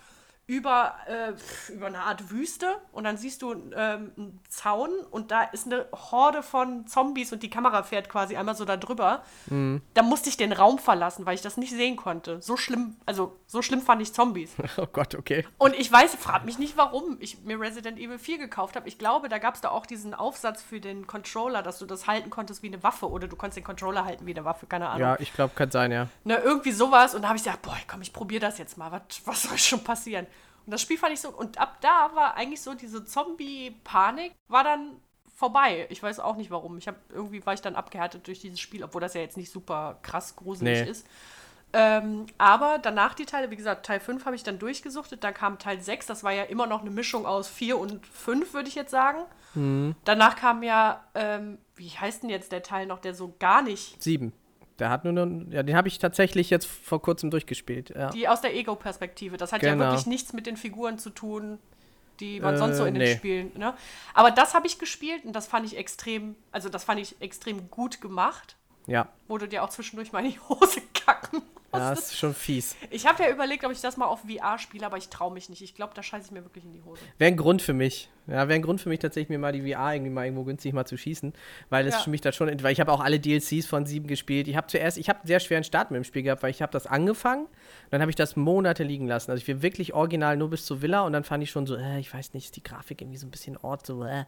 [0.52, 5.44] über, äh, über eine Art Wüste und dann siehst du ähm, einen Zaun und da
[5.44, 9.24] ist eine Horde von Zombies und die Kamera fährt quasi einmal so da drüber.
[9.46, 9.82] Mhm.
[9.94, 12.42] Da musste ich den Raum verlassen, weil ich das nicht sehen konnte.
[12.42, 14.52] So schlimm, also so schlimm fand ich Zombies.
[14.78, 15.46] Oh Gott, okay.
[15.58, 18.88] Und ich weiß, frag mich nicht, warum ich mir Resident Evil 4 gekauft habe.
[18.88, 22.08] Ich glaube, da gab es da auch diesen Aufsatz für den Controller, dass du das
[22.08, 24.88] halten konntest wie eine Waffe oder du konntest den Controller halten wie eine Waffe, keine
[24.88, 25.02] Ahnung.
[25.02, 26.08] Ja, ich glaube, kann sein, ja.
[26.24, 28.92] Ne, irgendwie sowas und da habe ich gesagt, boah, komm, ich probiere das jetzt mal.
[28.92, 30.26] Was, was soll schon passieren?
[30.66, 31.30] Und das Spiel fand ich so.
[31.30, 34.98] Und ab da war eigentlich so diese Zombie-Panik, war dann
[35.36, 35.88] vorbei.
[35.90, 36.78] Ich weiß auch nicht warum.
[36.78, 39.52] Ich habe irgendwie war ich dann abgehärtet durch dieses Spiel, obwohl das ja jetzt nicht
[39.52, 40.90] super krass gruselig nee.
[40.90, 41.08] ist.
[41.74, 45.24] Ähm, aber danach die Teile, wie gesagt, Teil 5 habe ich dann durchgesuchtet.
[45.24, 48.54] Dann kam Teil 6, das war ja immer noch eine Mischung aus 4 und 5,
[48.54, 49.20] würde ich jetzt sagen.
[49.56, 49.96] Mhm.
[50.04, 54.02] Danach kam ja, ähm, wie heißt denn jetzt der Teil noch, der so gar nicht.
[54.02, 54.34] 7.
[54.82, 57.92] Der hat nur eine, ja, den habe ich tatsächlich jetzt vor kurzem durchgespielt.
[57.92, 58.10] Ja.
[58.10, 59.38] Die aus der Ego-Perspektive.
[59.38, 59.84] Das hat genau.
[59.84, 61.60] ja wirklich nichts mit den Figuren zu tun,
[62.20, 63.16] die man äh, sonst so in den nee.
[63.16, 63.52] Spielen.
[63.56, 63.76] Ne?
[64.16, 67.70] Aber das habe ich gespielt und das fand ich extrem, also das fand ich extrem
[67.70, 68.56] gut gemacht.
[68.88, 69.08] Ja.
[69.28, 71.44] Wo du dir auch zwischendurch mal in die Hose kacken
[71.80, 72.76] ja, das ist schon fies.
[72.90, 75.50] Ich habe ja überlegt, ob ich das mal auf VR spiele, aber ich traue mich
[75.50, 75.62] nicht.
[75.62, 77.02] Ich glaube, da scheiße ich mir wirklich in die Hose.
[77.18, 78.10] Wäre ein Grund für mich.
[78.28, 80.74] Ja, wäre ein Grund für mich tatsächlich, mir mal die VR irgendwie mal irgendwo günstig
[80.74, 81.34] mal zu schießen.
[81.70, 82.00] Weil es ja.
[82.02, 84.48] für mich da schon, weil ich habe auch alle DLCs von 7 gespielt.
[84.48, 86.62] Ich habe zuerst, ich habe einen sehr schweren Start mit dem Spiel gehabt, weil ich
[86.62, 87.48] habe das angefangen,
[87.90, 89.32] dann habe ich das Monate liegen lassen.
[89.32, 91.76] Also ich bin wirklich original nur bis zur Villa und dann fand ich schon so,
[91.76, 94.26] äh, ich weiß nicht, ist die Grafik irgendwie so ein bisschen Ort, so, äh.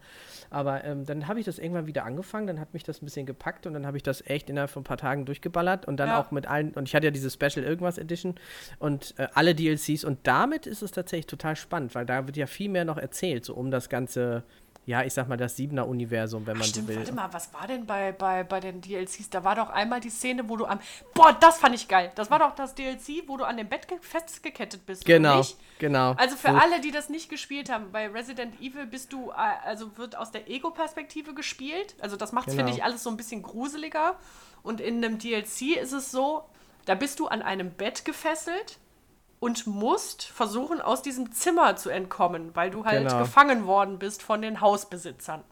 [0.49, 3.25] Aber ähm, dann habe ich das irgendwann wieder angefangen, dann hat mich das ein bisschen
[3.25, 6.09] gepackt und dann habe ich das echt innerhalb von ein paar Tagen durchgeballert und dann
[6.09, 6.19] ja.
[6.19, 8.35] auch mit allen, und ich hatte ja diese Special irgendwas Edition
[8.79, 10.03] und äh, alle DLCs.
[10.03, 13.45] Und damit ist es tatsächlich total spannend, weil da wird ja viel mehr noch erzählt,
[13.45, 14.43] so um das ganze
[14.85, 16.97] ja, ich sag mal, das Siebener-Universum, wenn man Stimmt, so will.
[16.97, 19.29] warte mal, was war denn bei, bei, bei den DLCs?
[19.29, 20.79] Da war doch einmal die Szene, wo du am.
[21.13, 22.11] Boah, das fand ich geil.
[22.15, 25.05] Das war doch das DLC, wo du an dem Bett ge- festgekettet bist.
[25.05, 25.41] Genau,
[25.79, 26.15] genau.
[26.17, 29.35] Also für Wo- alle, die das nicht gespielt haben, bei Resident Evil bist du, äh,
[29.65, 31.95] also wird aus der Ego-Perspektive gespielt.
[32.01, 32.57] Also das macht, Genau.
[32.57, 34.17] finde ich, alles so ein bisschen gruseliger.
[34.63, 36.43] Und in einem DLC ist es so,
[36.85, 38.79] da bist du an einem Bett gefesselt
[39.39, 43.19] und musst versuchen, aus diesem Zimmer zu entkommen, weil du halt Genau.
[43.19, 45.43] gefangen worden bist von den Hausbesitzern.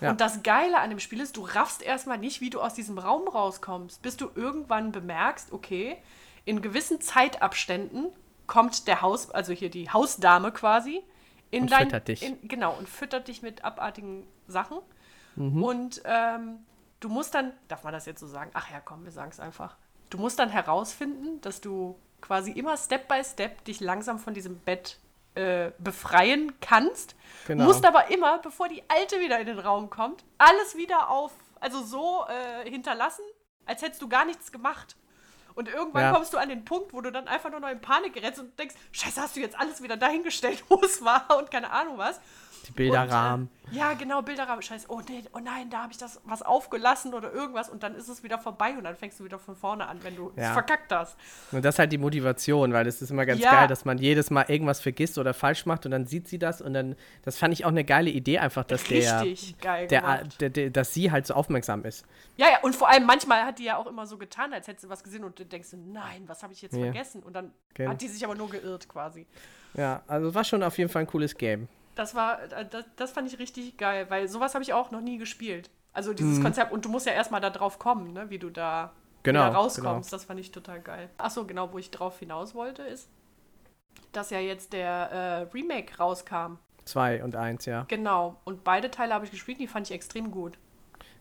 [0.00, 0.10] Ja.
[0.10, 2.98] Und das Geile an dem Spiel ist, du raffst erstmal nicht, wie du aus diesem
[2.98, 5.96] Raum rauskommst, bis du irgendwann bemerkst, okay,
[6.44, 8.06] in gewissen Zeitabständen
[8.46, 11.02] kommt der Haus, also hier die Hausdame quasi,
[11.50, 12.22] in Und dein, füttert dich.
[12.22, 14.78] In, genau, und füttert dich mit abartigen Sachen.
[15.36, 15.62] Mhm.
[15.62, 16.58] Und ähm,
[17.00, 18.50] du musst dann, darf man das jetzt so sagen?
[18.54, 19.76] Ach ja, komm, wir sagen es einfach.
[20.10, 24.58] Du musst dann herausfinden, dass du quasi immer Step by Step dich langsam von diesem
[24.58, 24.98] Bett
[25.34, 27.14] äh, befreien kannst.
[27.46, 27.64] Genau.
[27.64, 31.82] Musst aber immer, bevor die Alte wieder in den Raum kommt, alles wieder auf, also
[31.82, 33.22] so äh, hinterlassen,
[33.66, 34.96] als hättest du gar nichts gemacht.
[35.54, 36.12] Und irgendwann Ja.
[36.12, 38.56] kommst du an den Punkt, wo du dann einfach nur noch in Panik gerätst und
[38.58, 42.20] denkst, scheiße, hast du jetzt alles wieder dahingestellt, wo es war und keine Ahnung was.
[42.68, 43.48] Die Bilderrahmen.
[43.66, 44.62] Und, äh, ja, genau, Bilderrahmen.
[44.62, 47.94] Scheiße, oh, nee, oh nein, da habe ich das was aufgelassen oder irgendwas und dann
[47.94, 50.42] ist es wieder vorbei und dann fängst du wieder von vorne an, wenn du es
[50.44, 50.52] Ja.
[50.52, 51.16] verkackt hast.
[51.52, 53.50] Und das ist halt die Motivation, weil es ist immer ganz Ja.
[53.52, 56.60] geil, dass man jedes Mal irgendwas vergisst oder falsch macht und dann sieht sie das
[56.60, 60.24] und dann, das fand ich auch eine geile Idee einfach, dass der, Richtig geil der,
[60.40, 62.04] der, der, dass sie halt so aufmerksam ist.
[62.36, 64.80] Ja, ja, und vor allem manchmal hat die ja auch immer so getan, als hätte
[64.82, 66.84] sie was gesehen und du denkst, nein, was habe ich jetzt Ja.
[66.84, 67.22] vergessen?
[67.22, 69.26] Und dann Gen- hat die sich aber nur geirrt quasi.
[69.74, 71.68] Ja, also war schon auf jeden Fall ein cooles Game.
[71.98, 75.00] Das war, äh, das, das fand ich richtig geil, weil sowas habe ich auch noch
[75.00, 75.68] nie gespielt.
[75.92, 76.16] Also Mhm.
[76.16, 78.92] dieses Konzept, und du musst ja erstmal da drauf kommen, ne, wie du da
[79.24, 80.12] Genau, rauskommst.
[80.12, 81.10] Das fand ich total geil.
[81.18, 83.08] Achso, genau, wo ich drauf hinaus wollte, ist,
[84.12, 86.58] dass ja jetzt der äh, Remake rauskam.
[86.84, 87.84] Zwei und eins, ja.
[87.88, 88.40] Genau.
[88.44, 90.56] Und beide Teile habe ich gespielt, die fand ich extrem gut.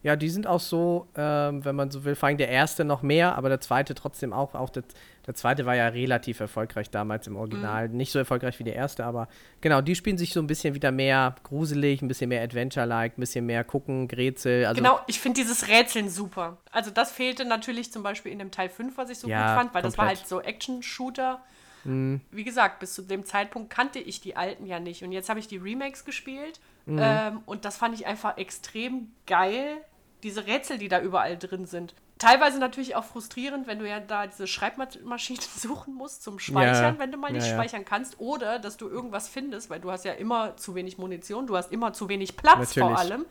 [0.03, 3.01] Ja, die sind auch so, ähm, wenn man so will, vor allem der erste noch
[3.01, 4.53] mehr, aber der zweite trotzdem auch.
[4.53, 4.83] Auch der,
[5.25, 7.89] der zweite war ja relativ erfolgreich damals im Original.
[7.89, 7.97] Mhm.
[7.97, 9.27] Nicht so erfolgreich wie der erste, aber
[9.59, 13.21] genau, die spielen sich so ein bisschen wieder mehr gruselig, ein bisschen mehr Adventure-like, ein
[13.21, 14.65] bisschen mehr gucken, Grätsel.
[14.65, 16.57] Also, genau, ich finde dieses Rätseln super.
[16.71, 19.61] Also das fehlte natürlich zum Beispiel in dem Teil 5, was ich so Ja, gut
[19.61, 20.19] fand, weil das war komplett.
[20.19, 21.41] halt so Action-Shooter.
[21.83, 22.21] Mhm.
[22.31, 25.03] Wie gesagt, bis zu dem Zeitpunkt kannte ich die alten ja nicht.
[25.03, 26.59] Und jetzt habe ich die Remakes gespielt.
[26.87, 26.99] Mhm.
[27.01, 29.77] Ähm, und das fand ich einfach extrem geil,
[30.23, 31.93] diese Rätsel, die da überall drin sind.
[32.17, 36.99] Teilweise natürlich auch frustrierend, wenn du ja da diese Schreibmaschinen suchen musst zum Speichern, Ja,
[36.99, 37.53] wenn du mal nicht ja.
[37.53, 38.19] speichern kannst.
[38.19, 41.71] Oder dass du irgendwas findest, weil du hast ja immer zu wenig Munition, du hast
[41.71, 43.11] immer zu wenig Platz vor Natürlich.
[43.11, 43.25] allem.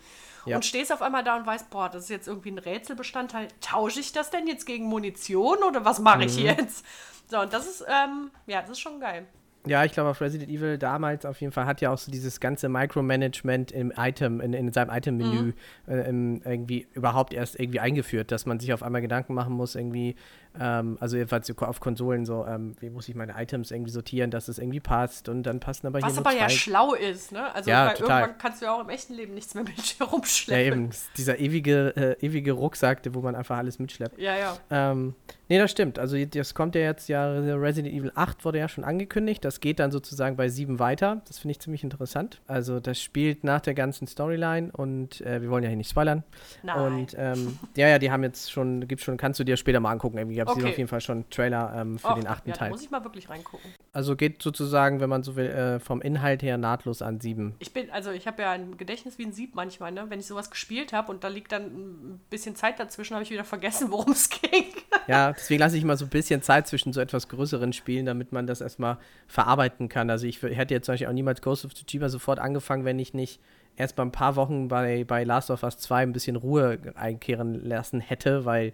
[0.45, 0.55] Ja.
[0.55, 3.49] Und stehst auf einmal da und weißt, boah, das ist jetzt irgendwie ein Rätselbestandteil.
[3.61, 6.45] Tausche ich das denn jetzt gegen Munition oder was mache ich Mhm.
[6.45, 6.85] jetzt?
[7.29, 9.27] So, und das ist, ähm, ja, das ist schon geil.
[9.66, 12.40] Ja, ich glaube, auf Resident Evil damals auf jeden Fall hat ja auch so dieses
[12.40, 15.52] ganze Micromanagement im Item, in, in seinem Item-Menü
[15.87, 15.92] Mhm.
[15.92, 20.14] äh, irgendwie überhaupt erst irgendwie eingeführt, dass man sich auf einmal Gedanken machen muss, irgendwie,
[20.61, 24.49] ähm, also jedenfalls auf Konsolen so, ähm, wie muss ich meine Items irgendwie sortieren, dass
[24.49, 27.55] es irgendwie passt und dann passen aber Was hier aber nur ja schlau ist, ne?
[27.55, 28.21] Also, Ja, weil total.
[28.23, 30.07] irgendwann kannst du ja auch im echten Leben nichts mehr mit dir
[30.47, 34.19] ja, eben, dieser ewige, äh, ewige Rucksack, wo man einfach alles mitschleppt.
[34.19, 34.57] Ja, ja.
[34.71, 35.14] Ähm,
[35.49, 35.99] nee, das stimmt.
[35.99, 39.45] Also das kommt ja jetzt ja, Resident Evil 8 wurde ja schon angekündigt.
[39.45, 41.23] Das geht dann sozusagen bei 7 weiter.
[41.27, 42.40] Das finde ich ziemlich interessant.
[42.47, 46.25] Also das spielt nach der ganzen Storyline und äh, wir wollen ja hier nicht spoilern.
[46.62, 46.79] Nein.
[46.79, 49.92] Und ähm, ja, ja, die haben jetzt schon, gibt schon, kannst du dir später mal
[49.92, 50.19] angucken.
[50.19, 50.70] Irgendwie gab es Okay.
[50.72, 52.70] auf jeden Fall schon einen Trailer ähm, für Och, den achten ja, da Teil.
[52.70, 53.70] muss ich mal wirklich reingucken.
[53.92, 57.54] Also geht sozusagen, wenn man so will, äh, vom Inhalt her nahtlos an 7.
[57.59, 60.06] Ich bin, also ich habe ja ein Gedächtnis wie ein Sieb manchmal, ne?
[60.09, 63.30] Wenn ich sowas gespielt habe und da liegt dann ein bisschen Zeit dazwischen, habe ich
[63.30, 64.64] wieder vergessen, worum es ging.
[65.06, 68.32] Ja, deswegen lasse ich immer so ein bisschen Zeit zwischen so etwas größeren Spielen, damit
[68.32, 70.11] man das erstmal verarbeiten kann.
[70.11, 73.14] Also ich hätte jetzt zum Beispiel auch niemals Ghost of Tsushima sofort angefangen, wenn ich
[73.14, 73.40] nicht
[73.76, 77.54] erst mal ein paar Wochen bei, bei Last of Us 2 ein bisschen Ruhe einkehren
[77.64, 78.72] lassen hätte, weil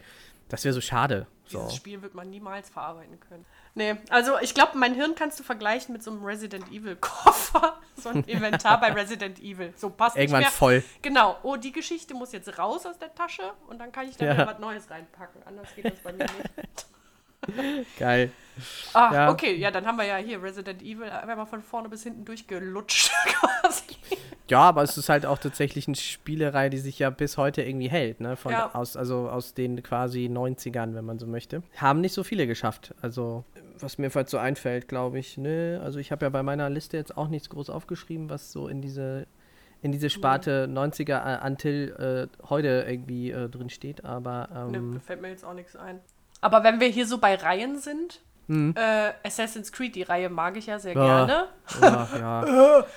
[0.52, 1.26] das wäre so schade.
[1.46, 1.60] So.
[1.60, 3.44] Dieses Spiel wird man niemals verarbeiten können.
[3.74, 7.78] Nee, also ich glaube, mein Hirn kannst du vergleichen mit so einem Resident Evil Koffer.
[7.94, 9.72] So ein Inventar bei Resident Evil.
[9.76, 10.52] So passt Irgendwann nicht mehr.
[10.58, 10.82] voll.
[11.02, 11.36] Genau.
[11.44, 14.46] Oh, die Geschichte muss jetzt raus aus der Tasche und dann kann ich da Ja.
[14.46, 15.42] was Neues reinpacken.
[15.44, 17.86] Anders geht das bei mir nicht.
[17.98, 18.32] Geil.
[18.92, 19.30] Ah, Ja.
[19.30, 19.54] okay.
[19.56, 23.96] Ja, dann haben wir ja hier Resident Evil einmal von vorne bis hinten durchgelutscht quasi.
[24.48, 27.88] Ja, aber es ist halt auch tatsächlich eine Spielerei, die sich ja bis heute irgendwie
[27.88, 28.36] hält, ne?
[28.36, 28.74] Von, Ja.
[28.74, 31.62] aus, also aus den quasi 90ern, wenn man so möchte.
[31.76, 32.94] Haben nicht so viele geschafft.
[33.00, 33.44] Also,
[33.78, 35.80] was mir halt so einfällt, glaube ich, ne?
[35.82, 38.82] Also ich habe ja bei meiner Liste jetzt auch nichts groß aufgeschrieben, was so in
[38.82, 39.26] diese
[39.80, 44.94] in diese Sparte 90er äh, until äh, heute irgendwie äh, drin steht, aber Ne, ähm,
[44.94, 45.98] da fällt mir jetzt auch nichts ein.
[46.40, 48.20] Aber wenn wir hier so bei Reihen sind,
[48.52, 48.74] hm.
[48.76, 51.24] äh, Assassin's Creed, die Reihe mag ich ja sehr Ja.
[51.24, 51.48] gerne.
[51.80, 52.84] ja, ja.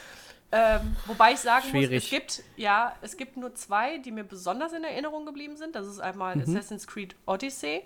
[0.51, 1.91] Ähm, wobei ich sagen Schwierig.
[1.95, 5.75] muss, es gibt, ja, es gibt nur zwei, die mir besonders in Erinnerung geblieben sind.
[5.75, 6.43] Das ist einmal Mhm.
[6.43, 7.81] Assassin's Creed Odyssey.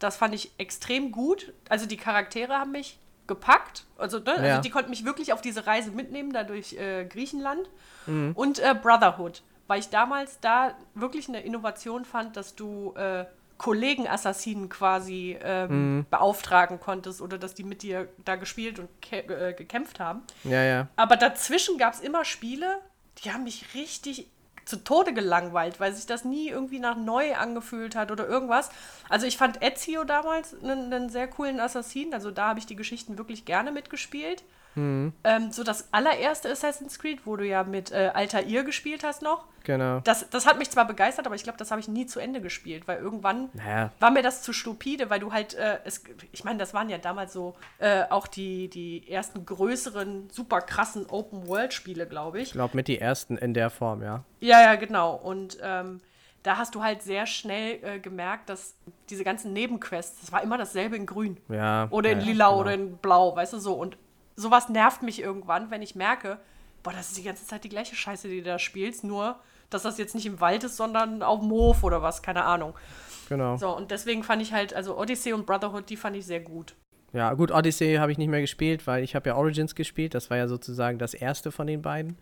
[0.00, 1.54] Das fand ich extrem gut.
[1.70, 3.86] Also die Charaktere haben mich gepackt.
[3.96, 4.34] Also, ne?
[4.36, 4.42] Ja.
[4.56, 7.66] also die konnten mich wirklich auf diese Reise mitnehmen, da durch äh, Griechenland.
[8.06, 8.32] Mhm.
[8.34, 13.24] Und äh, Brotherhood, weil ich damals da wirklich eine Innovation fand, dass du äh,
[13.58, 16.06] Kollegen-Assassinen quasi ähm, Mhm.
[16.10, 20.22] beauftragen konntest oder dass die mit dir da gespielt und äh, gekämpft haben.
[20.44, 20.88] Ja, ja.
[20.96, 22.78] Aber dazwischen gab es immer Spiele,
[23.24, 24.26] die haben mich richtig
[24.64, 28.70] zu Tode gelangweilt, weil sich das nie irgendwie nach neu angefühlt hat oder irgendwas.
[29.08, 32.74] Also ich fand Ezio damals einen, einen sehr coolen Assassin, also da habe ich die
[32.74, 34.42] Geschichten wirklich gerne mitgespielt.
[34.76, 39.46] Ähm, so das allererste Assassin's Creed, wo du ja mit äh, Altair gespielt hast noch,
[39.64, 39.98] Genau.
[40.00, 42.40] das, das hat mich zwar begeistert, aber ich glaube, das habe ich nie zu Ende
[42.40, 43.90] gespielt, weil irgendwann Naja.
[43.98, 46.98] war mir das zu stupide, weil du halt, äh, es, ich meine, das waren ja
[46.98, 52.48] damals so äh, auch die, die ersten größeren, super krassen Open-World-Spiele, glaube ich.
[52.48, 54.22] Ich glaube, mit die ersten in der Form, ja.
[54.38, 55.16] Ja, ja, genau.
[55.16, 56.00] Und ähm,
[56.44, 58.76] da hast du halt sehr schnell äh, gemerkt, dass
[59.10, 61.38] diese ganzen Nebenquests, das war immer dasselbe in grün.
[61.48, 61.88] Ja.
[61.90, 62.60] Oder in ja, lila genau.
[62.60, 63.74] oder in blau, weißt du so.
[63.74, 63.98] Und
[64.36, 66.38] sowas nervt mich irgendwann, wenn ich merke,
[66.82, 69.36] boah, das ist die ganze Zeit die gleiche Scheiße, die du da spielst, nur,
[69.70, 72.74] dass das jetzt nicht im Wald ist, sondern auf dem Hof oder was, keine Ahnung.
[73.28, 73.56] Genau.
[73.56, 76.74] So, und deswegen fand ich halt, also Odyssey und Brotherhood, die fand ich sehr gut.
[77.12, 80.14] Ja, gut, Odyssey habe ich nicht mehr gespielt, weil ich habe ja Origins gespielt.
[80.14, 82.18] Das war ja sozusagen das erste von den beiden.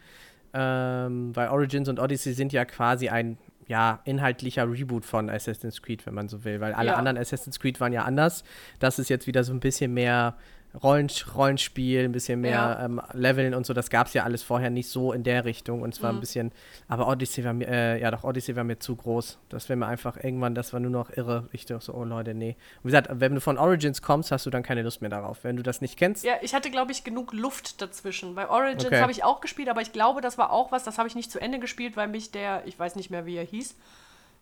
[0.53, 6.07] Ähm, weil Origins und Odyssey sind ja quasi ein ja, inhaltlicher Reboot von Assassin's Creed,
[6.07, 6.61] wenn man so will.
[6.61, 6.97] Weil alle Ja.
[6.97, 8.45] anderen Assassin's Creed waren ja anders.
[8.79, 10.37] Das ist jetzt wieder so ein bisschen mehr
[10.83, 12.85] Rollen, Rollenspiel, ein bisschen mehr Ja.
[12.85, 13.75] ähm, Leveln und so.
[13.75, 15.83] Das gab es ja alles vorher nicht so in der Richtung.
[15.83, 16.53] Und es war ein bisschen,
[16.89, 19.39] aber Odyssey war mir, äh, ja doch, Odyssey war mir zu groß.
[19.49, 21.49] Das wäre mir einfach irgendwann, das war nur noch irre.
[21.53, 22.57] Ich dachte so, oh Leute, nee.
[22.79, 25.45] Und wie gesagt, wenn du von Origins kommst, hast du dann keine Lust mehr darauf.
[25.45, 28.35] Wenn du das nicht kennst, Ja, ich hatte, glaube ich, genug Luft dazwischen.
[28.35, 29.01] Bei Origins Okay.
[29.01, 31.31] habe ich auch gespielt, aber ich glaube, das war auch was, das habe ich nicht
[31.31, 33.77] zu Ende gespielt, weil mich der, ich weiß nicht mehr, wie er hieß,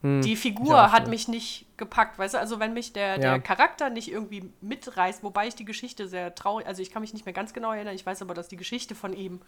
[0.02, 2.38] Hm, ich Figur auch hat mich nicht gepackt, weißt du?
[2.38, 3.16] Also wenn mich der, Ja.
[3.18, 7.12] der Charakter nicht irgendwie mitreißt, wobei ich die Geschichte sehr traurig, also ich kann mich
[7.12, 9.40] nicht mehr ganz genau erinnern, ich weiß aber, dass die Geschichte von ihm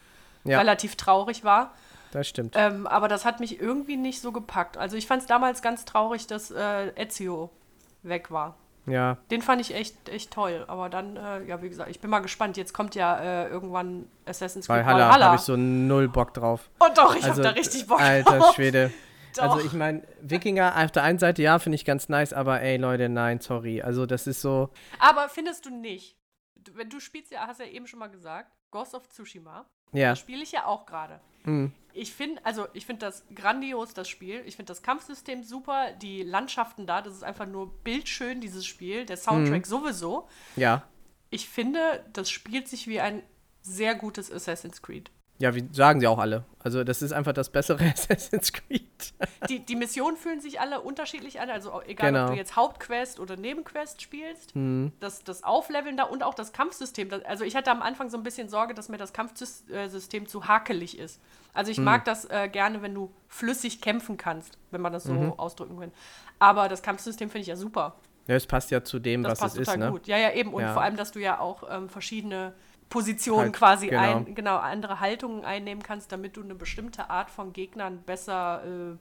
[0.45, 0.59] Ja.
[0.59, 1.73] relativ traurig war.
[2.13, 2.55] das stimmt.
[2.57, 4.77] Ähm, aber das hat mich irgendwie nicht so gepackt.
[4.77, 7.51] Also ich fand es damals ganz traurig, dass äh, Ezio
[8.05, 8.55] weg war.
[8.87, 10.65] ja, Den fand ich echt, echt toll.
[10.69, 12.57] Aber dann, äh, ja, wie gesagt, ich bin mal gespannt.
[12.59, 15.25] Jetzt kommt ja äh, irgendwann Assassin's Creed Valhalla, Valhalla.
[15.27, 16.69] habe ich so null Bock drauf.
[16.79, 18.57] oh doch, ich also, hab da richtig Bock Alter drauf.
[19.39, 22.77] Also ich meine, Wikinger auf der einen Seite, ja, finde ich ganz nice, aber ey
[22.77, 23.83] Leute, nein, sorry.
[23.83, 26.17] Also das ist so, Aber findest du nicht?
[26.57, 29.67] Du- Wenn du spielst ja, hast ja eben schon mal gesagt, Ghost of Tsushima.
[29.93, 30.11] ja.
[30.11, 31.21] Das spiele ich ja auch gerade.
[31.45, 31.73] Mhm.
[31.93, 34.43] Ich finde, also ich finde das grandios, das Spiel.
[34.47, 39.05] Ich finde das Kampfsystem super, die Landschaften da, das ist einfach nur bildschön, dieses Spiel.
[39.07, 39.65] Der Soundtrack Mhm.
[39.65, 40.29] sowieso.
[40.57, 40.83] Ja.
[41.31, 43.23] Ich finde, das spielt sich wie ein
[43.63, 45.11] sehr gutes Assassin's Creed.
[45.39, 46.45] Ja, wie sagen sie auch alle.
[46.63, 48.85] Also das ist einfach das bessere Assassin's Creed.
[49.49, 52.25] Die, die Missionen fühlen sich alle unterschiedlich an, also egal, Genau.
[52.27, 54.53] ob du jetzt Hauptquest oder Nebenquest spielst.
[55.01, 57.09] Das, das Aufleveln da und auch das Kampfsystem.
[57.09, 60.47] Das, also ich hatte am Anfang so ein bisschen Sorge, dass mir das Kampfsystem zu
[60.47, 61.21] hakelig ist.
[61.53, 65.35] Also ich mag das äh, gerne, wenn du flüssig kämpfen kannst, wenn man das so
[65.37, 65.93] ausdrücken kann.
[66.39, 67.97] Aber das Kampfsystem finde ich ja super.
[68.27, 69.91] Ja, es passt ja zu dem, Das was passt es ist, total ne?
[69.93, 70.07] gut.
[70.07, 70.55] Ja, ja, eben.
[70.55, 70.73] Und Ja.
[70.73, 72.55] vor allem, dass du ja auch ähm, verschiedene
[72.95, 74.19] Positionen Halt, quasi genau.
[74.19, 78.97] ein, genau, andere Haltungen einnehmen kannst, damit du eine bestimmte Art von Gegnern besser äh,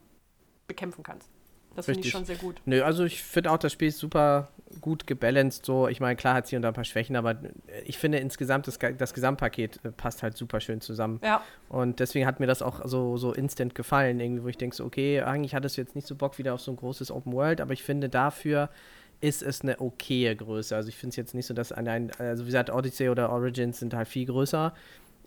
[0.68, 1.30] bekämpfen kannst.
[1.76, 2.60] Das finde ich schon sehr gut.
[2.66, 4.50] Nö, also ich finde auch, das Spiel ist super
[4.82, 5.64] gut gebalanced.
[5.64, 7.38] So, ich meine, klar hat es hier und da ein paar Schwächen, aber
[7.86, 11.20] ich finde insgesamt das, das Gesamtpaket äh, passt halt super schön zusammen.
[11.24, 14.76] Ja, Und deswegen hat mir das auch so, so instant gefallen, irgendwie, wo ich denke,
[14.76, 17.34] so, okay, eigentlich hattest du jetzt nicht so Bock wieder auf so ein großes Open
[17.34, 18.70] World, aber ich finde dafür
[19.24, 20.76] ist es eine okaye Größe.
[20.76, 23.30] Also ich finde es jetzt nicht so, dass ein, ein, also wie gesagt, Odyssey oder
[23.32, 24.74] Origins sind halt viel größer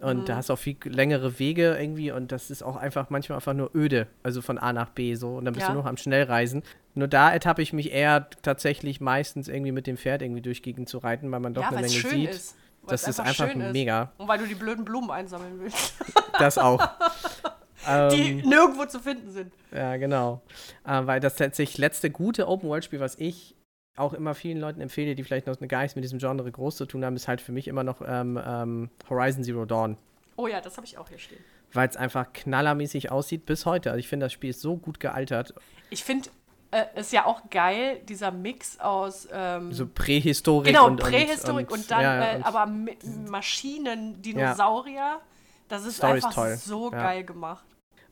[0.00, 3.36] und da hast du auch viel längere Wege irgendwie und das ist auch einfach manchmal
[3.36, 5.72] einfach nur öde, also von A nach B so und dann bist Ja.
[5.72, 6.62] du noch am Schnellreisen.
[6.94, 10.88] Nur da ertappe ich mich eher tatsächlich meistens irgendwie mit dem Pferd irgendwie durch Gegend
[10.90, 12.28] zu reiten, weil man doch ja eine Menge sieht.
[12.30, 12.56] ist.
[12.86, 13.72] Das ist einfach ist.
[13.72, 14.12] mega.
[14.18, 15.94] Und weil du die blöden Blumen einsammeln willst,
[16.38, 16.86] Das auch.
[18.12, 19.52] die Ähm, nirgendwo zu finden sind.
[19.72, 20.42] Ja, genau.
[20.84, 23.54] Äh, weil das tatsächlich letzte gute Open-World-Spiel, was ich
[23.96, 26.86] auch immer vielen Leuten empfehle, die vielleicht noch gar nichts mit diesem Genre groß zu
[26.86, 29.96] tun haben, ist halt für mich immer noch ähm, ähm, Horizon Zero Dawn.
[30.36, 31.42] Oh ja, das habe ich auch hier stehen.
[31.72, 33.90] Weil es einfach knallermäßig aussieht bis heute.
[33.90, 35.54] Also ich finde, das Spiel ist so gut gealtert.
[35.90, 36.28] Ich finde,
[36.70, 41.90] äh, ist ja auch geil, dieser Mix aus ähm, So Prähistorik Genau, und, Prähistorik und,
[41.90, 45.20] dann ja, äh, und- aber mit Maschinen, Dinosaurier.
[45.68, 46.56] Das ist Story ist einfach toll.
[46.56, 47.02] so Ja.
[47.02, 47.64] geil gemacht.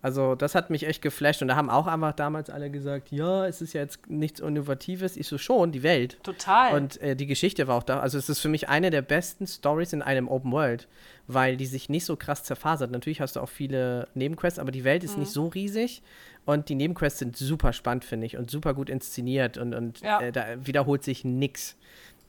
[0.05, 3.47] Also das hat mich echt geflasht und da haben auch einfach damals alle gesagt, ja,
[3.47, 5.17] es ist ja jetzt nichts Innovatives.
[5.17, 6.19] Ich so schon, die Welt.
[6.23, 6.75] Total.
[6.77, 8.01] Und äh, die Geschichte war auch da.
[8.01, 10.89] Also es ist für mich eine der besten Stories in einem Open World,
[11.27, 12.91] weil die sich nicht so krass zerfasert.
[12.91, 15.21] Natürlich hast du auch viele Nebenquests, aber die Welt ist Mhm.
[15.21, 16.03] nicht so riesig
[16.45, 20.21] und die Nebenquests sind super spannend, finde ich, und super gut inszeniert und, und Ja.
[20.21, 21.77] äh, da wiederholt sich nix.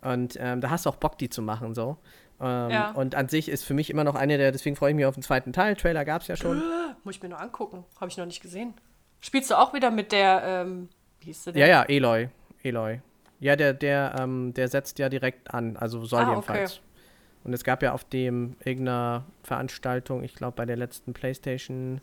[0.01, 1.97] Und ähm, da hast du auch Bock, die zu machen, so.
[2.39, 2.91] Ähm, Ja.
[2.91, 5.15] Und an sich ist für mich immer noch eine der, deswegen freue ich mich auf
[5.15, 5.75] den zweiten Teil.
[5.75, 6.61] Trailer gab es ja schon.
[7.05, 7.85] Muss ich mir nur angucken.
[8.01, 8.73] Habe ich noch nicht gesehen.
[9.21, 10.89] Spielst du auch wieder mit der, ähm,
[11.21, 11.61] wie hieß sie denn?
[11.61, 12.27] Ja, ja, Eloy.
[12.63, 12.99] Eloy.
[13.39, 16.81] Ja, der, der, ähm, der setzt ja direkt an, also soll Ah, jedenfalls.
[17.43, 22.01] Und es gab ja auf dem irgendeiner Veranstaltung, ich glaube bei der letzten Playstation,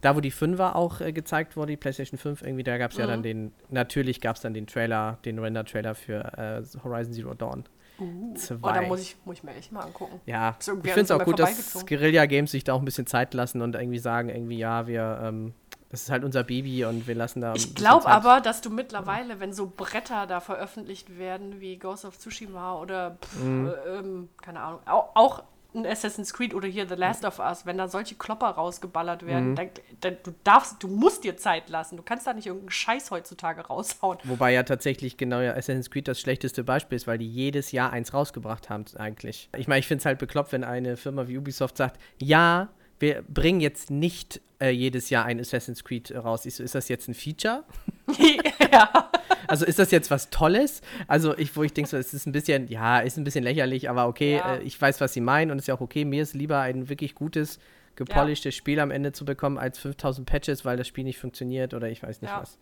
[0.00, 2.96] da wo die 5er auch äh, gezeigt wurde, die Playstation 5 irgendwie, da gab es
[2.96, 3.10] ja Mhm.
[3.10, 7.64] dann den, natürlich gab es dann den Trailer, den Render-Trailer für äh, Horizon Zero Dawn.
[8.00, 8.56] Uh, Zwei.
[8.70, 10.20] Oh, da muss ich, muss ich mir echt mal angucken.
[10.26, 11.84] Ja, ich finde es auch gut, dass.
[11.86, 15.20] Guerilla Games sich da auch ein bisschen Zeit lassen und irgendwie sagen, irgendwie, ja, wir,
[15.22, 15.52] ähm,
[15.90, 17.52] das ist halt unser Baby und wir lassen da.
[17.54, 22.16] Ich glaube aber, dass du mittlerweile, wenn so Bretter da veröffentlicht werden, wie Ghost of
[22.18, 23.66] Tsushima oder, pff, Mhm.
[23.68, 25.42] äh, ähm, keine Ahnung, auch, auch
[25.74, 29.26] ein Assassin's Creed oder hier The Last of Us, wenn da solche Klopper rausgeballert Mhm.
[29.26, 29.68] werden, dann,
[30.00, 31.96] dann, du darfst, du musst dir Zeit lassen.
[31.96, 34.18] Du kannst da nicht irgendeinen Scheiß heutzutage raushauen.
[34.24, 37.92] Wobei ja tatsächlich genau ja Assassin's Creed das schlechteste Beispiel ist, weil die jedes Jahr
[37.92, 39.48] eins rausgebracht haben eigentlich.
[39.56, 43.22] Ich meine, ich finde es halt bekloppt, wenn eine Firma wie Ubisoft sagt, ja, wir
[43.28, 46.42] bringen jetzt nicht äh, jedes Jahr ein Assassin's Creed raus.
[46.42, 47.64] So, ist das jetzt ein Feature?
[48.72, 49.10] ja.
[49.46, 50.80] Also ist das jetzt was Tolles?
[51.08, 53.90] Also ich, wo ich denke, so, es ist ein bisschen, ja, ist ein bisschen lächerlich,
[53.90, 54.56] aber okay, Ja.
[54.56, 56.04] äh, ich weiß, was sie meinen und ist ja auch okay.
[56.04, 57.58] Mir ist lieber ein wirklich gutes,
[57.96, 61.88] gepolischtes Spiel am Ende zu bekommen als 5000 Patches, weil das Spiel nicht funktioniert oder
[61.88, 62.40] ich weiß nicht Ja.
[62.42, 62.58] was.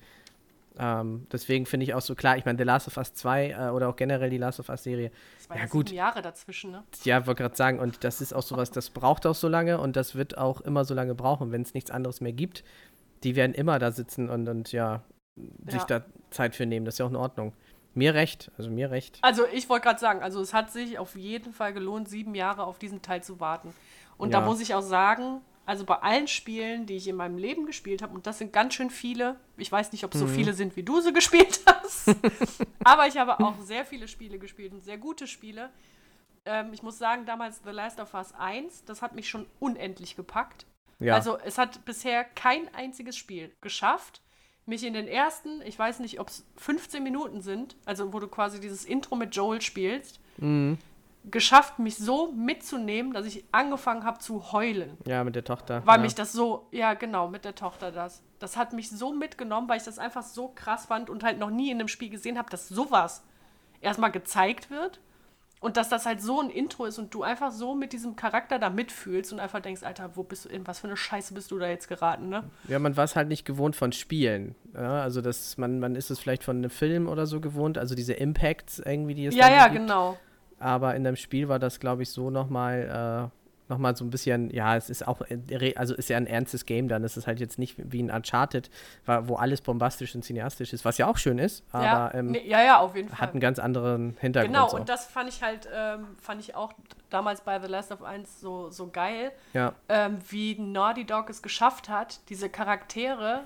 [0.81, 3.71] Ähm, deswegen finde ich auch so klar, ich meine, The Last of Us 2 äh,
[3.71, 5.91] oder auch generell die Last of Us Serie, Das war Ja, ja, gut.
[5.91, 6.85] Jahre dazwischen, ne?
[7.03, 9.97] ja, wollte gerade sagen, und das ist auch sowas, das braucht auch so lange und
[9.97, 12.63] das wird auch immer so lange brauchen, wenn es nichts anderes mehr gibt.
[13.25, 15.03] Die werden immer da sitzen und, und ja,
[15.67, 15.87] sich Ja.
[16.01, 16.85] da Zeit für nehmen.
[16.87, 17.53] Das ist ja auch in Ordnung.
[17.95, 19.19] Mir recht, also mir recht.
[19.23, 22.65] Also ich wollte gerade sagen, also es hat sich auf jeden Fall gelohnt, sieben Jahre
[22.65, 23.75] auf diesen Teil zu warten.
[24.19, 24.41] Und Ja.
[24.41, 28.01] da muss ich auch sagen, also bei allen Spielen, die ich in meinem Leben gespielt
[28.03, 30.77] habe, und das sind ganz schön viele, ich weiß nicht, ob es so viele sind,
[30.77, 32.15] wie du sie gespielt hast,
[32.85, 35.71] aber ich habe auch sehr viele Spiele gespielt und sehr gute Spiele.
[36.45, 40.15] Ähm, ich muss sagen, damals The Last of Us 1, das hat mich schon unendlich
[40.17, 40.67] gepackt.
[41.01, 41.15] Ja.
[41.15, 44.23] Also es hat bisher kein einziges Spiel geschafft,
[44.69, 48.29] mich in den ersten, ich weiß nicht, ob es 15 Minuten sind, also wo du
[48.29, 50.79] quasi dieses Intro mit Joel spielst, Mhm.
[51.31, 54.97] geschafft, mich so mitzunehmen, dass ich angefangen habe zu heulen.
[55.07, 55.83] ja, mit der Tochter.
[55.85, 56.03] Weil ja.
[56.03, 58.23] mich das so, ja genau, mit der Tochter das.
[58.39, 61.51] Das hat mich so mitgenommen, weil ich das einfach so krass fand und halt noch
[61.51, 63.25] nie in einem Spiel gesehen habe, dass sowas
[63.81, 65.01] erstmal gezeigt wird
[65.61, 68.59] und dass das halt so ein Intro ist und du einfach so mit diesem Charakter
[68.59, 71.51] da mitfühlst und einfach denkst, Alter, wo bist du, in was für eine Scheiße bist
[71.51, 72.45] du da jetzt geraten, ne?
[72.69, 74.55] Ja, man war es halt nicht gewohnt von Spielen.
[74.75, 77.95] Ja, also das, man, man ist es vielleicht von einem Film oder so gewohnt, also
[77.95, 79.81] diese Impacts irgendwie, die es Ja, ja, gibt.
[79.81, 80.17] genau.
[80.61, 83.31] Aber in dem Spiel war das, glaube ich, so nochmal
[83.69, 86.27] äh, noch mal so ein bisschen, ja, es ist auch, äh, also ist ja ein
[86.27, 87.05] ernstes Game dann.
[87.05, 88.71] Es ist halt jetzt nicht wie ein Uncharted,
[89.07, 92.47] wo alles bombastisch und cineastisch ist, was ja auch schön ist, aber ja, ähm, nee,
[92.47, 93.19] ja, ja, auf jeden Fall.
[93.19, 94.55] hat einen ganz anderen Hintergrund.
[94.55, 94.77] Genau, so.
[94.77, 96.73] und das fand ich halt, ähm, fand ich auch
[97.11, 101.43] damals bei The Last of Us so, so geil, ja, ähm, wie Naughty Dog es
[101.43, 103.45] geschafft hat, diese Charaktere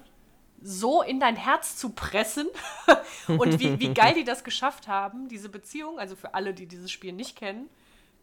[0.63, 2.47] so in dein Herz zu pressen
[3.27, 6.91] und wie, wie geil die das geschafft haben, diese Beziehung, also für alle, die dieses
[6.91, 7.69] Spiel nicht kennen,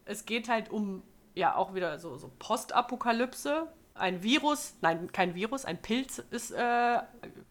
[0.06, 1.02] es geht halt um,
[1.34, 6.56] ja, auch wieder so, so Postapokalypse, ein Virus, nein, kein Virus, ein Pilz ist, äh,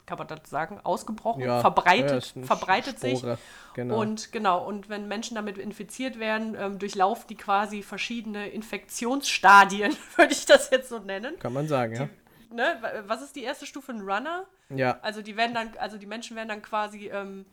[0.06, 3.20] kann man das sagen, ausgebrochen, ja, verbreitet, ja, verbreitet sich.
[3.20, 3.38] Spore,
[3.76, 4.00] Genau.
[4.02, 10.34] Und genau, und wenn Menschen damit infiziert werden, ähm, durchlaufen die quasi verschiedene Infektionsstadien, würde
[10.34, 11.38] ich das jetzt so nennen.
[11.40, 12.10] Kann man sagen, ja.
[12.52, 12.78] Ne?
[12.82, 13.92] Wa- Was ist die erste Stufe?
[13.92, 14.46] Ein Runner?
[14.76, 17.46] Ja, Also die werden dann, also die Menschen werden dann quasi, ähm,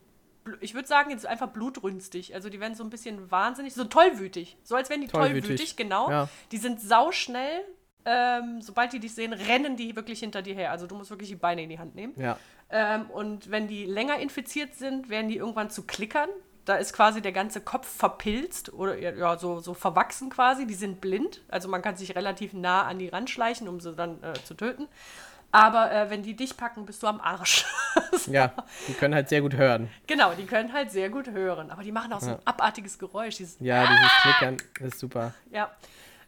[0.61, 2.35] ich würde sagen, jetzt einfach blutrünstig.
[2.35, 4.57] Also die werden so ein bisschen wahnsinnig, so tollwütig.
[4.63, 5.43] So als wären die Tollwütig.
[5.43, 6.09] tollwütig, genau.
[6.09, 6.29] Ja.
[6.51, 7.61] Die sind sauschnell.
[8.05, 10.71] Ähm, sobald die dich sehen, rennen die wirklich hinter dir her.
[10.71, 12.13] Also du musst wirklich die Beine in die Hand nehmen.
[12.17, 12.37] ja.
[12.69, 16.29] Ähm, und wenn die länger infiziert sind, werden die irgendwann zu Klickern.
[16.65, 20.67] Da ist quasi der ganze Kopf verpilzt oder ja, so, so verwachsen quasi.
[20.67, 21.43] Die sind blind.
[21.47, 24.89] Also man kann sich relativ nah an die ranschleichen, um sie dann äh, zu töten.
[25.51, 27.65] Aber äh, wenn die dich packen, bist du am Arsch.
[28.27, 28.51] Ja,
[28.87, 29.89] die können halt sehr gut hören.
[30.05, 31.71] genau, die können halt sehr gut hören.
[31.71, 33.37] Aber die machen auch so ein abartiges Geräusch.
[33.37, 35.33] Dieses, Ja, dieses Klickern ist super.
[35.51, 35.69] ja.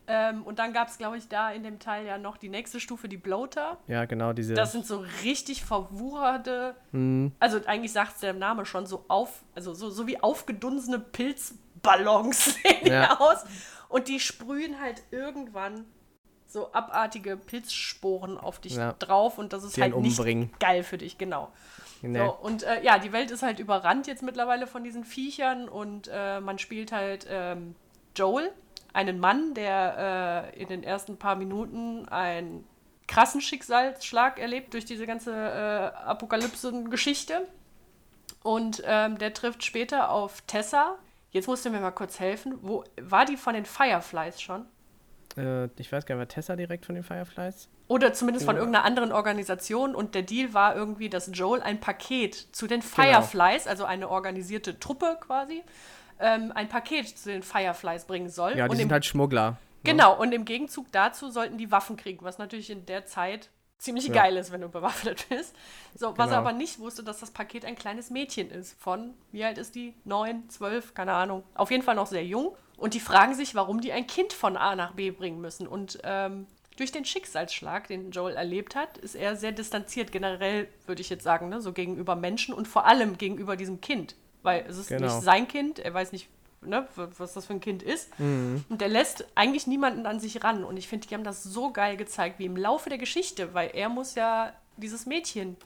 [0.07, 2.79] Ähm, und dann gab es, glaube ich, da in dem Teil ja noch die nächste
[2.79, 3.77] Stufe, die Bloater.
[3.87, 4.55] Ja, genau, diese.
[4.55, 7.31] Das sind so richtig verwucherte, Mhm.
[7.39, 12.45] also eigentlich sagt es der Name schon, so auf, also so, so wie aufgedunsene Pilzballons
[12.63, 13.19] sehen die Ja.
[13.19, 13.45] aus.
[13.87, 15.85] Und die sprühen halt irgendwann
[16.49, 18.93] so abartige Pilzsporen auf dich Ja.
[18.99, 20.51] drauf und das ist Die halt einen nicht umbringen.
[20.59, 21.51] geil für dich, genau.
[22.01, 22.17] Nee.
[22.17, 26.09] So, und äh, ja, die Welt ist halt überrannt jetzt mittlerweile von diesen Viechern und
[26.11, 27.75] äh, man spielt halt ähm,
[28.15, 28.51] Joel,
[28.93, 32.65] einen Mann, der äh, in den ersten paar Minuten einen
[33.07, 37.47] krassen Schicksalsschlag erlebt durch diese ganze äh, Apokalypsen-Geschichte.
[38.43, 40.95] Und ähm, der trifft später auf Tessa.
[41.31, 42.57] Jetzt musst du mir mal kurz helfen.
[42.61, 44.65] Wo war die von den Fireflies schon?
[45.39, 47.69] Äh, ich weiß gar nicht, war Tessa direkt von den Fireflies?
[47.87, 49.95] Oder zumindest von irgendeiner anderen Organisation.
[49.95, 52.91] Und der Deal war irgendwie, dass Joel ein Paket zu den Genau.
[53.21, 55.63] Fireflies, also eine organisierte Truppe quasi,
[56.19, 58.55] ähm, ein Paket zu den Fireflies bringen soll.
[58.57, 59.57] Ja, die und sind halt Schmuggler.
[59.83, 64.07] genau, und im Gegenzug dazu sollten die Waffen kriegen, was natürlich in der Zeit ziemlich
[64.07, 64.13] Ja.
[64.15, 65.55] geil ist, wenn du bewaffnet bist.
[65.95, 66.37] So, was er Genau.
[66.39, 68.79] aber nicht wusste, dass das Paket ein kleines Mädchen ist.
[68.79, 69.95] Von, wie alt ist die?
[70.03, 71.43] Neun, zwölf, keine Ahnung.
[71.55, 72.55] Auf jeden Fall noch sehr jung.
[72.79, 75.67] Und die fragen sich, warum die ein Kind von A nach B bringen müssen.
[75.67, 81.01] Und ähm, durch den Schicksalsschlag, den Joel erlebt hat, ist er sehr distanziert, generell würde
[81.01, 81.59] ich jetzt sagen, ne?
[81.61, 84.15] so gegenüber Menschen und vor allem gegenüber diesem Kind.
[84.43, 85.05] Weil es ist Genau.
[85.13, 86.29] nicht sein Kind, er weiß nicht,
[86.61, 88.17] ne, was das für ein Kind ist.
[88.19, 88.63] Mhm.
[88.69, 90.63] Und der lässt eigentlich niemanden an sich ran.
[90.63, 93.71] Und ich finde, die haben das so geil gezeigt, wie im Laufe der Geschichte, weil
[93.73, 95.57] er muss ja dieses Mädchen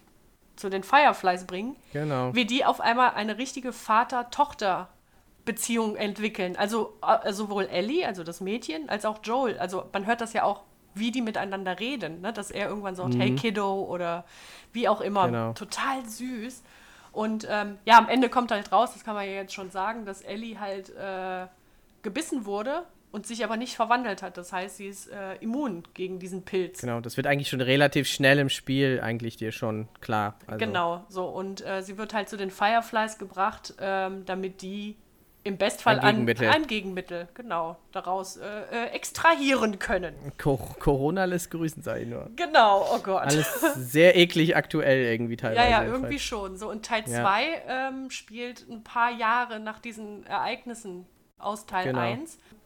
[0.56, 2.34] zu den Fireflies bringen, Genau.
[2.34, 3.72] wie die auf einmal eine richtige
[5.44, 6.56] Vater-Tochter-Beziehung entwickeln.
[6.56, 9.58] Also äh, sowohl Ellie, also das Mädchen, als auch Joel.
[9.58, 10.62] Also man hört das ja auch,
[10.96, 12.32] wie die miteinander reden, ne?
[12.34, 14.26] dass er irgendwann sagt, hey Kiddo oder
[14.74, 15.28] wie auch immer.
[15.28, 15.32] Mhm.
[15.32, 15.54] Genau.
[15.54, 16.64] Total süß.
[17.12, 20.06] Und ähm, ja, am Ende kommt halt raus, das kann man ja jetzt schon sagen,
[20.06, 21.48] dass Ellie halt äh,
[22.02, 24.38] gebissen wurde und sich aber nicht verwandelt hat.
[24.38, 26.82] Das heißt, sie ist äh, immun gegen diesen Pilz.
[26.82, 30.36] Genau, das wird eigentlich schon relativ schnell im Spiel eigentlich dir schon klar.
[30.48, 31.26] Also, Genau, so.
[31.26, 34.96] Und äh, sie wird halt zu den Fireflies gebracht, ähm, damit die
[35.44, 36.48] im Bestfall Ein Gegenmittel.
[36.48, 40.16] An, ein Gegenmittel, genau, daraus äh, äh, extrahieren können.
[40.38, 42.30] Co Corona lässt grüßen, sag ich nur.
[42.36, 43.24] Genau, oh Gott.
[43.24, 45.70] Alles sehr eklig aktuell irgendwie teilweise.
[45.70, 46.58] ja, ja, irgendwie schon.
[46.58, 47.22] So, und Teil Ja.
[47.22, 51.06] 2 ähm, spielt ein paar Jahre nach diesen Ereignissen
[51.38, 52.00] aus Teil Genau.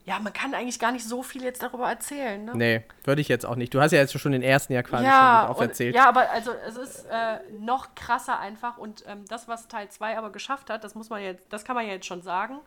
[0.08, 0.16] 1.
[0.16, 2.52] Ja, man kann eigentlich gar nicht so viel jetzt darüber erzählen, ne?
[2.56, 3.74] Nee, würde ich jetzt auch nicht.
[3.74, 5.96] Du hast ja jetzt schon den ersten ja quasi ja, schon mit und, auserzählt.
[5.96, 10.18] ja, aber also es ist äh, noch krasser einfach und ähm, das, was Teil 2
[10.18, 12.60] aber geschafft hat, das muss man jetzt, das kann man ja jetzt schon sagen.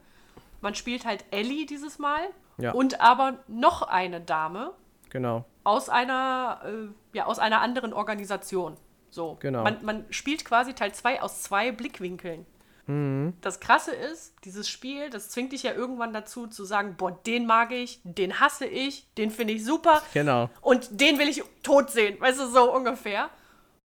[0.60, 2.20] Man spielt halt Ellie dieses Mal
[2.58, 2.72] Ja.
[2.72, 4.72] und aber noch eine Dame
[5.08, 5.44] Genau.
[5.64, 8.76] aus einer, äh, ja, aus einer anderen Organisation.
[9.08, 9.38] So.
[9.40, 9.64] Genau.
[9.64, 12.46] Man, man spielt quasi Teil 2 aus zwei Blickwinkeln.
[12.90, 13.34] Mhm.
[13.40, 17.46] Das Krasse ist, dieses Spiel, das zwingt dich ja irgendwann dazu zu sagen, boah, den
[17.46, 20.50] mag ich, den hasse ich, den finde ich super Genau.
[20.60, 23.30] und den will ich tot sehen, weißt du, so ungefähr.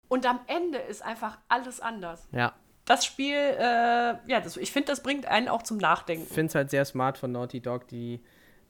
[0.09, 2.27] Und am Ende ist einfach alles anders.
[2.33, 2.55] Ja.
[2.87, 6.25] Das Spiel, äh, ja, das, ich finde, das bringt einen auch zum Nachdenken.
[6.27, 8.15] Ich finde es halt sehr smart von Naughty Dog, die,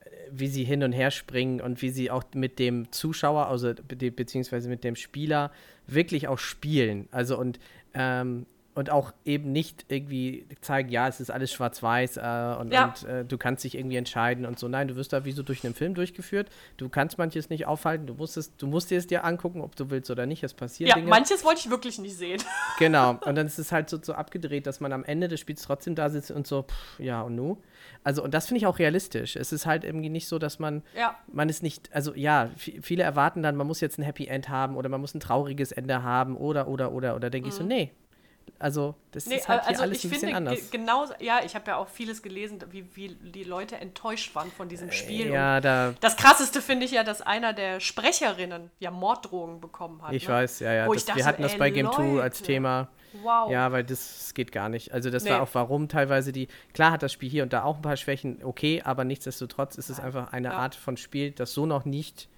[0.00, 3.72] äh, wie sie hin und her springen und wie sie auch mit dem Zuschauer, also
[3.74, 5.52] be beziehungsweise mit dem Spieler,
[5.86, 7.08] wirklich auch spielen.
[7.12, 7.60] Also und,
[7.94, 8.46] ähm,
[8.78, 12.84] und auch eben nicht irgendwie zeigen, ja, es ist alles schwarz-weiß äh, und, Ja.
[12.84, 14.68] und äh, du kannst dich irgendwie entscheiden und so.
[14.68, 16.48] Nein, du wirst da wie so durch einen Film durchgeführt.
[16.76, 19.74] Du kannst manches nicht aufhalten, du musst, es, du musst dir es dir angucken, ob
[19.74, 20.44] du willst oder nicht.
[20.44, 21.08] Es passieren Ja, Dinge.
[21.08, 22.40] manches wollte ich wirklich nicht sehen.
[22.78, 25.62] Genau, und dann ist es halt so, so abgedreht, dass man am Ende des Spiels
[25.62, 27.58] trotzdem da sitzt und so, pff, ja und nu.
[28.04, 29.34] Also, und das finde ich auch realistisch.
[29.34, 31.16] Es ist halt irgendwie nicht so, dass man, Ja.
[31.32, 34.76] man ist nicht, also ja, viele erwarten dann, man muss jetzt ein Happy End haben
[34.76, 37.90] oder man muss ein trauriges Ende haben oder, oder, oder, oder denke ich so, nee.
[38.58, 39.26] Also, das.
[39.26, 40.70] Nee, ist halt also alles ich ein bisschen anders.
[40.70, 44.68] genau, ja, ich habe ja auch vieles gelesen, wie, wie die Leute enttäuscht waren von
[44.68, 45.26] diesem Spiel.
[45.26, 50.02] Äh, Ja, da, das krasseste finde ich ja, dass einer der Sprecherinnen ja Morddrohungen bekommen
[50.02, 50.12] hat.
[50.12, 50.34] ich ne?
[50.34, 50.88] weiß, ja, ja.
[50.92, 52.42] Das, dachte wir hatten das bei Game 2 als.
[52.42, 52.88] Thema.
[53.22, 53.50] Wow.
[53.50, 54.92] Ja, weil das, das geht gar nicht.
[54.92, 55.30] Also das Nee.
[55.30, 57.96] war auch warum teilweise die, klar hat das Spiel hier und da auch ein paar
[57.96, 60.54] Schwächen, okay, aber nichtsdestotrotz ist es einfach eine Ja.
[60.58, 62.28] Art von Spiel, das so noch nicht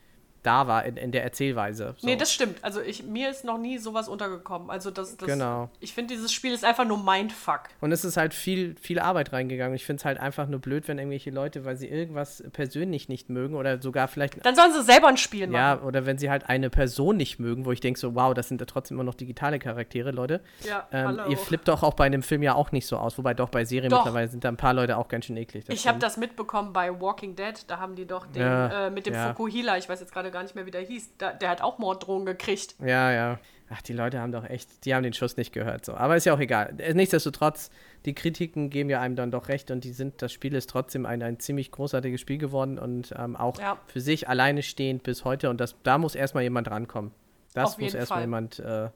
[0.43, 1.95] da war in, in der Erzählweise.
[1.99, 2.07] So.
[2.07, 2.63] Nee, das stimmt.
[2.63, 4.71] Also ich, mir ist noch nie sowas untergekommen.
[4.71, 5.71] Also das, das Genau.
[5.81, 7.63] Ich finde, dieses Spiel ist einfach nur Mindfuck.
[7.81, 9.75] und es ist halt viel, viel Arbeit reingegangen.
[9.75, 13.29] Ich finde es halt einfach nur blöd, wenn irgendwelche Leute, weil sie irgendwas persönlich nicht
[13.29, 15.55] mögen oder sogar vielleicht Dann sollen sie selber ein Spiel machen.
[15.55, 18.49] Ja, oder wenn sie halt eine Person nicht mögen, wo ich denke so, wow, das
[18.49, 20.41] sind ja trotzdem immer noch digitale Charaktere, Leute.
[20.67, 21.31] Ja, Ähm, hallo.
[21.31, 23.65] ihr flippt doch auch bei einem Film ja auch nicht so aus, wobei doch bei
[23.65, 23.99] Serien Doch.
[24.05, 25.65] mittlerweile sind da ein paar Leute auch ganz schön eklig.
[25.69, 27.55] Ich habe das mitbekommen bei Walking Dead.
[27.67, 29.29] Da haben die doch den Ja, äh, mit dem ja.
[29.29, 31.79] Fukuhila, ich weiß jetzt gerade gar nicht mehr, wie der hieß, da, der hat auch
[31.79, 32.75] Morddrohungen gekriegt.
[32.81, 33.39] Ja, ja.
[33.73, 35.85] Ach, die Leute haben doch echt, die haben den Schuss nicht gehört.
[35.85, 35.95] So.
[35.95, 36.75] Aber ist ja auch egal.
[36.79, 37.71] Äh, Nichtsdestotrotz,
[38.05, 41.07] die Kritiken geben ja einem dann doch recht und die sind, das Spiel ist trotzdem
[41.07, 43.79] ein, ein ziemlich großartiges Spiel geworden und ähm, auch Ja.
[43.87, 45.51] für sich alleine stehend bis heute.
[45.51, 47.13] Und das, da muss erstmal jemand rankommen.
[47.55, 48.89] Das Auf muss erstmal jemand, äh,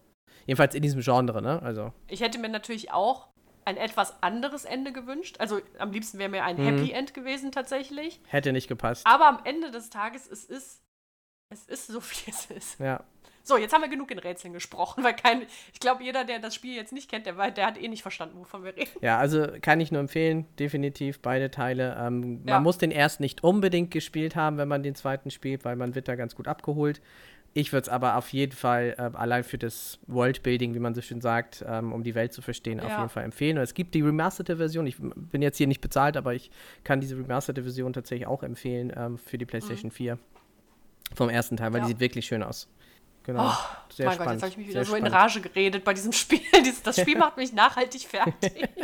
[0.46, 1.62] jedenfalls in diesem Genre, ne?
[1.62, 1.92] Also.
[2.08, 3.28] Ich hätte mir natürlich auch
[3.66, 5.36] ein etwas anderes Ende gewünscht.
[5.38, 6.64] Also am liebsten wäre mir ein Mhm.
[6.78, 8.20] Happy End gewesen tatsächlich.
[8.26, 9.06] Hätte nicht gepasst.
[9.06, 10.82] Aber am Ende des Tages, es ist,
[11.54, 12.80] Es ist so, wie es ist.
[12.80, 13.02] Ja.
[13.46, 15.42] So, jetzt haben wir genug in Rätseln gesprochen, weil kein,
[15.72, 18.38] ich glaube, jeder, der das Spiel jetzt nicht kennt, der, der hat eh nicht verstanden,
[18.38, 18.88] wovon wir reden.
[19.02, 21.94] Ja, also kann ich nur empfehlen, definitiv beide Teile.
[22.00, 22.54] Ähm, Ja.
[22.54, 25.94] Man muss den ersten nicht unbedingt gespielt haben, wenn man den zweiten spielt, weil man
[25.94, 27.02] wird da ganz gut abgeholt.
[27.56, 31.02] Ich würde es aber auf jeden Fall äh, allein für das Worldbuilding, wie man so
[31.02, 32.96] schön sagt, ähm, um die Welt zu verstehen, auf Ja.
[32.96, 33.58] jeden Fall empfehlen.
[33.58, 34.86] Und es gibt die remasterte Version.
[34.86, 36.50] Ich bin jetzt hier nicht bezahlt, aber ich
[36.82, 40.18] kann diese remasterte Version tatsächlich auch empfehlen ähm, für die PlayStation 4
[41.14, 41.80] vom ersten Teil, weil.
[41.80, 41.86] Ja.
[41.86, 42.68] die sieht wirklich schön aus.
[43.24, 43.50] Genau.
[43.88, 44.32] Sehr mein Gott, spannend.
[44.34, 45.22] jetzt habe ich mich wieder sehr so in spannend.
[45.22, 46.40] Rage geredet bei diesem Spiel.
[46.84, 48.68] Das Spiel macht mich nachhaltig fertig.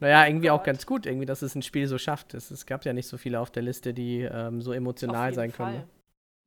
[0.00, 0.66] Naja, irgendwie auch Gott.
[0.66, 2.34] ganz gut, irgendwie, dass es ein Spiel so schafft.
[2.34, 5.52] Es, es gab ja nicht so viele auf der Liste, die ähm, so emotional sein
[5.52, 5.76] können.
[5.76, 5.88] Fall.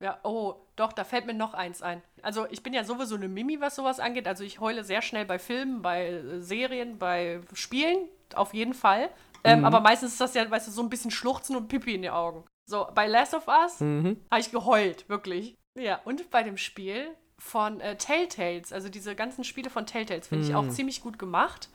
[0.04, 2.02] Ja, oh, doch, da fällt mir noch eins ein.
[2.20, 4.28] Also ich bin ja sowieso eine Mimi, was sowas angeht.
[4.28, 7.96] Also ich heule sehr schnell bei Filmen, bei äh, Serien, bei Spielen,
[8.34, 9.08] auf jeden Fall.
[9.42, 9.64] Ähm, Mhm.
[9.64, 12.10] Aber meistens ist das ja, weißt du, so ein bisschen Schluchzen und Pipi in die
[12.10, 12.44] Augen.
[12.66, 14.20] So, bei Last of Us Mhm.
[14.30, 15.54] habe ich geheult, wirklich.
[15.78, 17.08] Ja, und bei dem Spiel
[17.38, 21.68] von äh, Telltales, also diese ganzen Spiele von Telltales, finde ich auch ziemlich gut gemacht.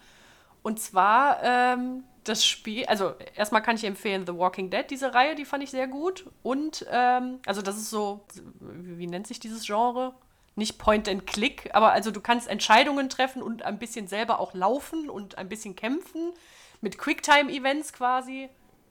[0.64, 5.36] Und zwar ähm, das Spiel, also erstmal kann ich empfehlen The Walking Dead, diese Reihe,
[5.36, 6.30] die fand ich sehr gut.
[6.44, 8.26] Und, ähm, also das ist so,
[8.60, 10.14] wie, nennt sich dieses Genre?
[10.56, 14.54] Nicht Point and Click, aber also du kannst Entscheidungen treffen und ein bisschen selber auch
[14.54, 16.34] laufen und ein bisschen kämpfen.
[16.82, 18.50] Mit Quicktime-Events quasi.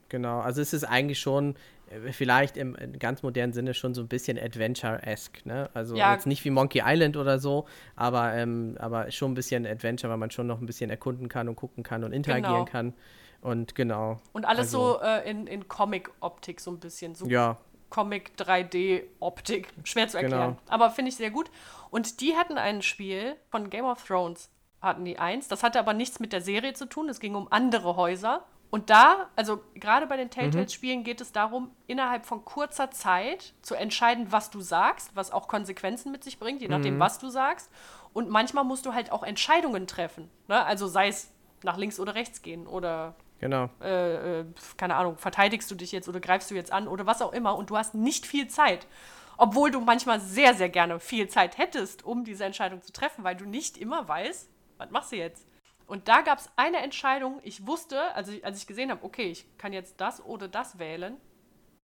[0.09, 1.55] Genau, also es ist eigentlich schon,
[2.11, 5.69] vielleicht im, ganz modernen Sinne schon so ein bisschen Adventure-esque, ne?
[5.73, 6.13] Also Ja.
[6.13, 7.65] jetzt nicht wie Monkey Island oder so,
[7.95, 11.47] aber, ähm, aber schon ein bisschen Adventure, weil man schon noch ein bisschen erkunden kann
[11.49, 12.65] und gucken kann und interagieren Genau.
[12.65, 12.93] kann.
[13.41, 14.19] Und genau.
[14.33, 17.15] Und alles Also- so äh, in, in Comic-Optik so ein bisschen.
[17.15, 17.57] So Ja,
[17.89, 19.67] Comic 3D-Optik.
[19.83, 20.57] Schwer zu erklären.
[20.57, 20.61] Genau.
[20.73, 21.49] Aber finde ich sehr gut.
[21.89, 24.49] Und die hatten ein Spiel von Game of Thrones,
[24.81, 25.47] hatten die eins.
[25.47, 27.09] Das hatte aber nichts mit der Serie zu tun.
[27.09, 28.45] Es ging um andere Häuser.
[28.71, 30.31] Und da, also gerade bei den Mhm.
[30.31, 35.47] Telltale-Spielen geht es darum, innerhalb von kurzer Zeit zu entscheiden, was du sagst, was auch
[35.49, 36.99] Konsequenzen mit sich bringt, je nachdem, Mhm.
[36.99, 37.69] was du sagst.
[38.13, 40.29] Und manchmal musst du halt auch Entscheidungen treffen.
[40.47, 40.65] Ne?
[40.65, 41.31] Also sei es
[41.63, 43.69] nach links oder rechts gehen oder genau.
[43.81, 44.45] äh, äh,
[44.77, 47.55] keine Ahnung, verteidigst du dich jetzt oder greifst du jetzt an oder was auch immer
[47.57, 48.87] und du hast nicht viel Zeit.
[49.37, 53.35] Obwohl du manchmal sehr, sehr gerne viel Zeit hättest, um diese Entscheidung zu treffen, weil
[53.35, 55.45] du nicht immer weißt, was machst du jetzt?
[55.87, 59.45] Und da gab es eine Entscheidung, ich wusste, also als ich gesehen habe, okay, ich
[59.57, 61.17] kann jetzt das oder das wählen,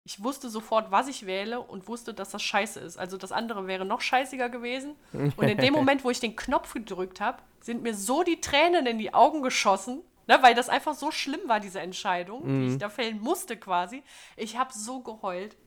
[0.08, 2.98] ich wusste sofort, was ich wähle und wusste, dass das scheiße ist.
[2.98, 4.96] Also das andere wäre noch scheißiger gewesen.
[5.36, 8.86] Und in dem Moment, wo ich den Knopf gedrückt habe, sind mir so die Tränen
[8.86, 12.78] in die Augen geschossen, ne, weil das einfach so schlimm war, diese Entscheidung, die ich
[12.78, 14.04] da fällen musste quasi.
[14.38, 15.58] Ich habe so geheult.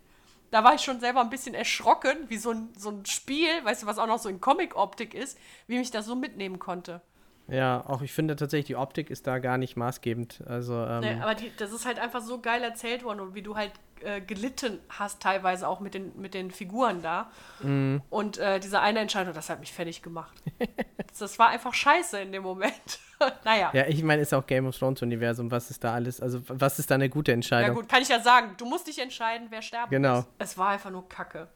[0.52, 3.82] Da war ich schon selber ein bisschen erschrocken, wie so ein, so ein Spiel, weißt
[3.82, 7.02] du, was auch noch so in Comic-Optik ist, wie mich das so mitnehmen konnte.
[7.48, 10.42] Ja, auch ich finde tatsächlich, die Optik ist da gar nicht maßgebend.
[10.46, 13.42] Also, ähm, Nee, aber die, das ist halt einfach so geil erzählt worden und wie
[13.42, 13.72] du halt
[14.02, 17.30] äh, gelitten hast, teilweise auch mit den, mit den Figuren da.
[17.60, 18.02] Mhm.
[18.10, 20.36] Und äh, diese eine Entscheidung, das hat mich fertig gemacht.
[21.18, 23.00] das, war einfach scheiße in dem Moment.
[23.44, 23.70] naja.
[23.72, 26.78] ja, ich meine, ist auch Game of Thrones Universum, was ist da alles, also was
[26.78, 27.76] ist da eine gute Ja Entscheidung?
[27.76, 28.54] gut, kann ich ja sagen.
[28.58, 30.16] Du musst dich entscheiden, wer sterben Genau.
[30.16, 30.26] muss.
[30.38, 31.48] Es war einfach nur Kacke.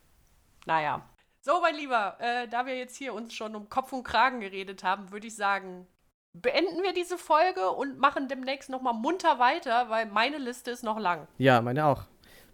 [0.66, 1.02] Naja.
[1.44, 4.84] So, mein Lieber, äh, da wir jetzt hier uns schon um Kopf und Kragen geredet
[4.84, 5.88] haben, würde ich sagen,
[6.34, 11.00] beenden wir diese Folge und machen demnächst nochmal munter weiter, weil meine Liste ist noch
[11.00, 11.26] lang.
[11.38, 12.04] Ja, meine auch.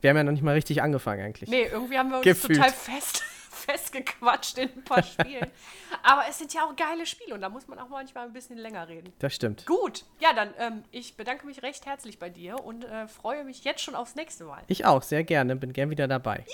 [0.00, 1.50] Wir haben ja noch nicht mal richtig angefangen eigentlich.
[1.50, 2.56] Nee, irgendwie haben wir uns Gefühlt.
[2.56, 3.22] total fest,
[3.68, 5.50] festgequatscht in ein paar Spielen.
[6.02, 8.56] Aber es sind ja auch geile Spiele und da muss man auch manchmal ein bisschen
[8.56, 9.12] länger reden.
[9.18, 9.66] Das stimmt.
[9.66, 13.64] Gut, ja, dann, ähm, ich bedanke mich recht herzlich bei dir und äh, freue mich
[13.64, 14.62] jetzt schon aufs nächste Mal.
[14.68, 16.44] Ich auch, sehr gerne, bin gern wieder dabei.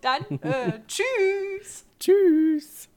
[0.00, 1.86] Dann, äh, tschüss!
[1.98, 2.88] Tschüss.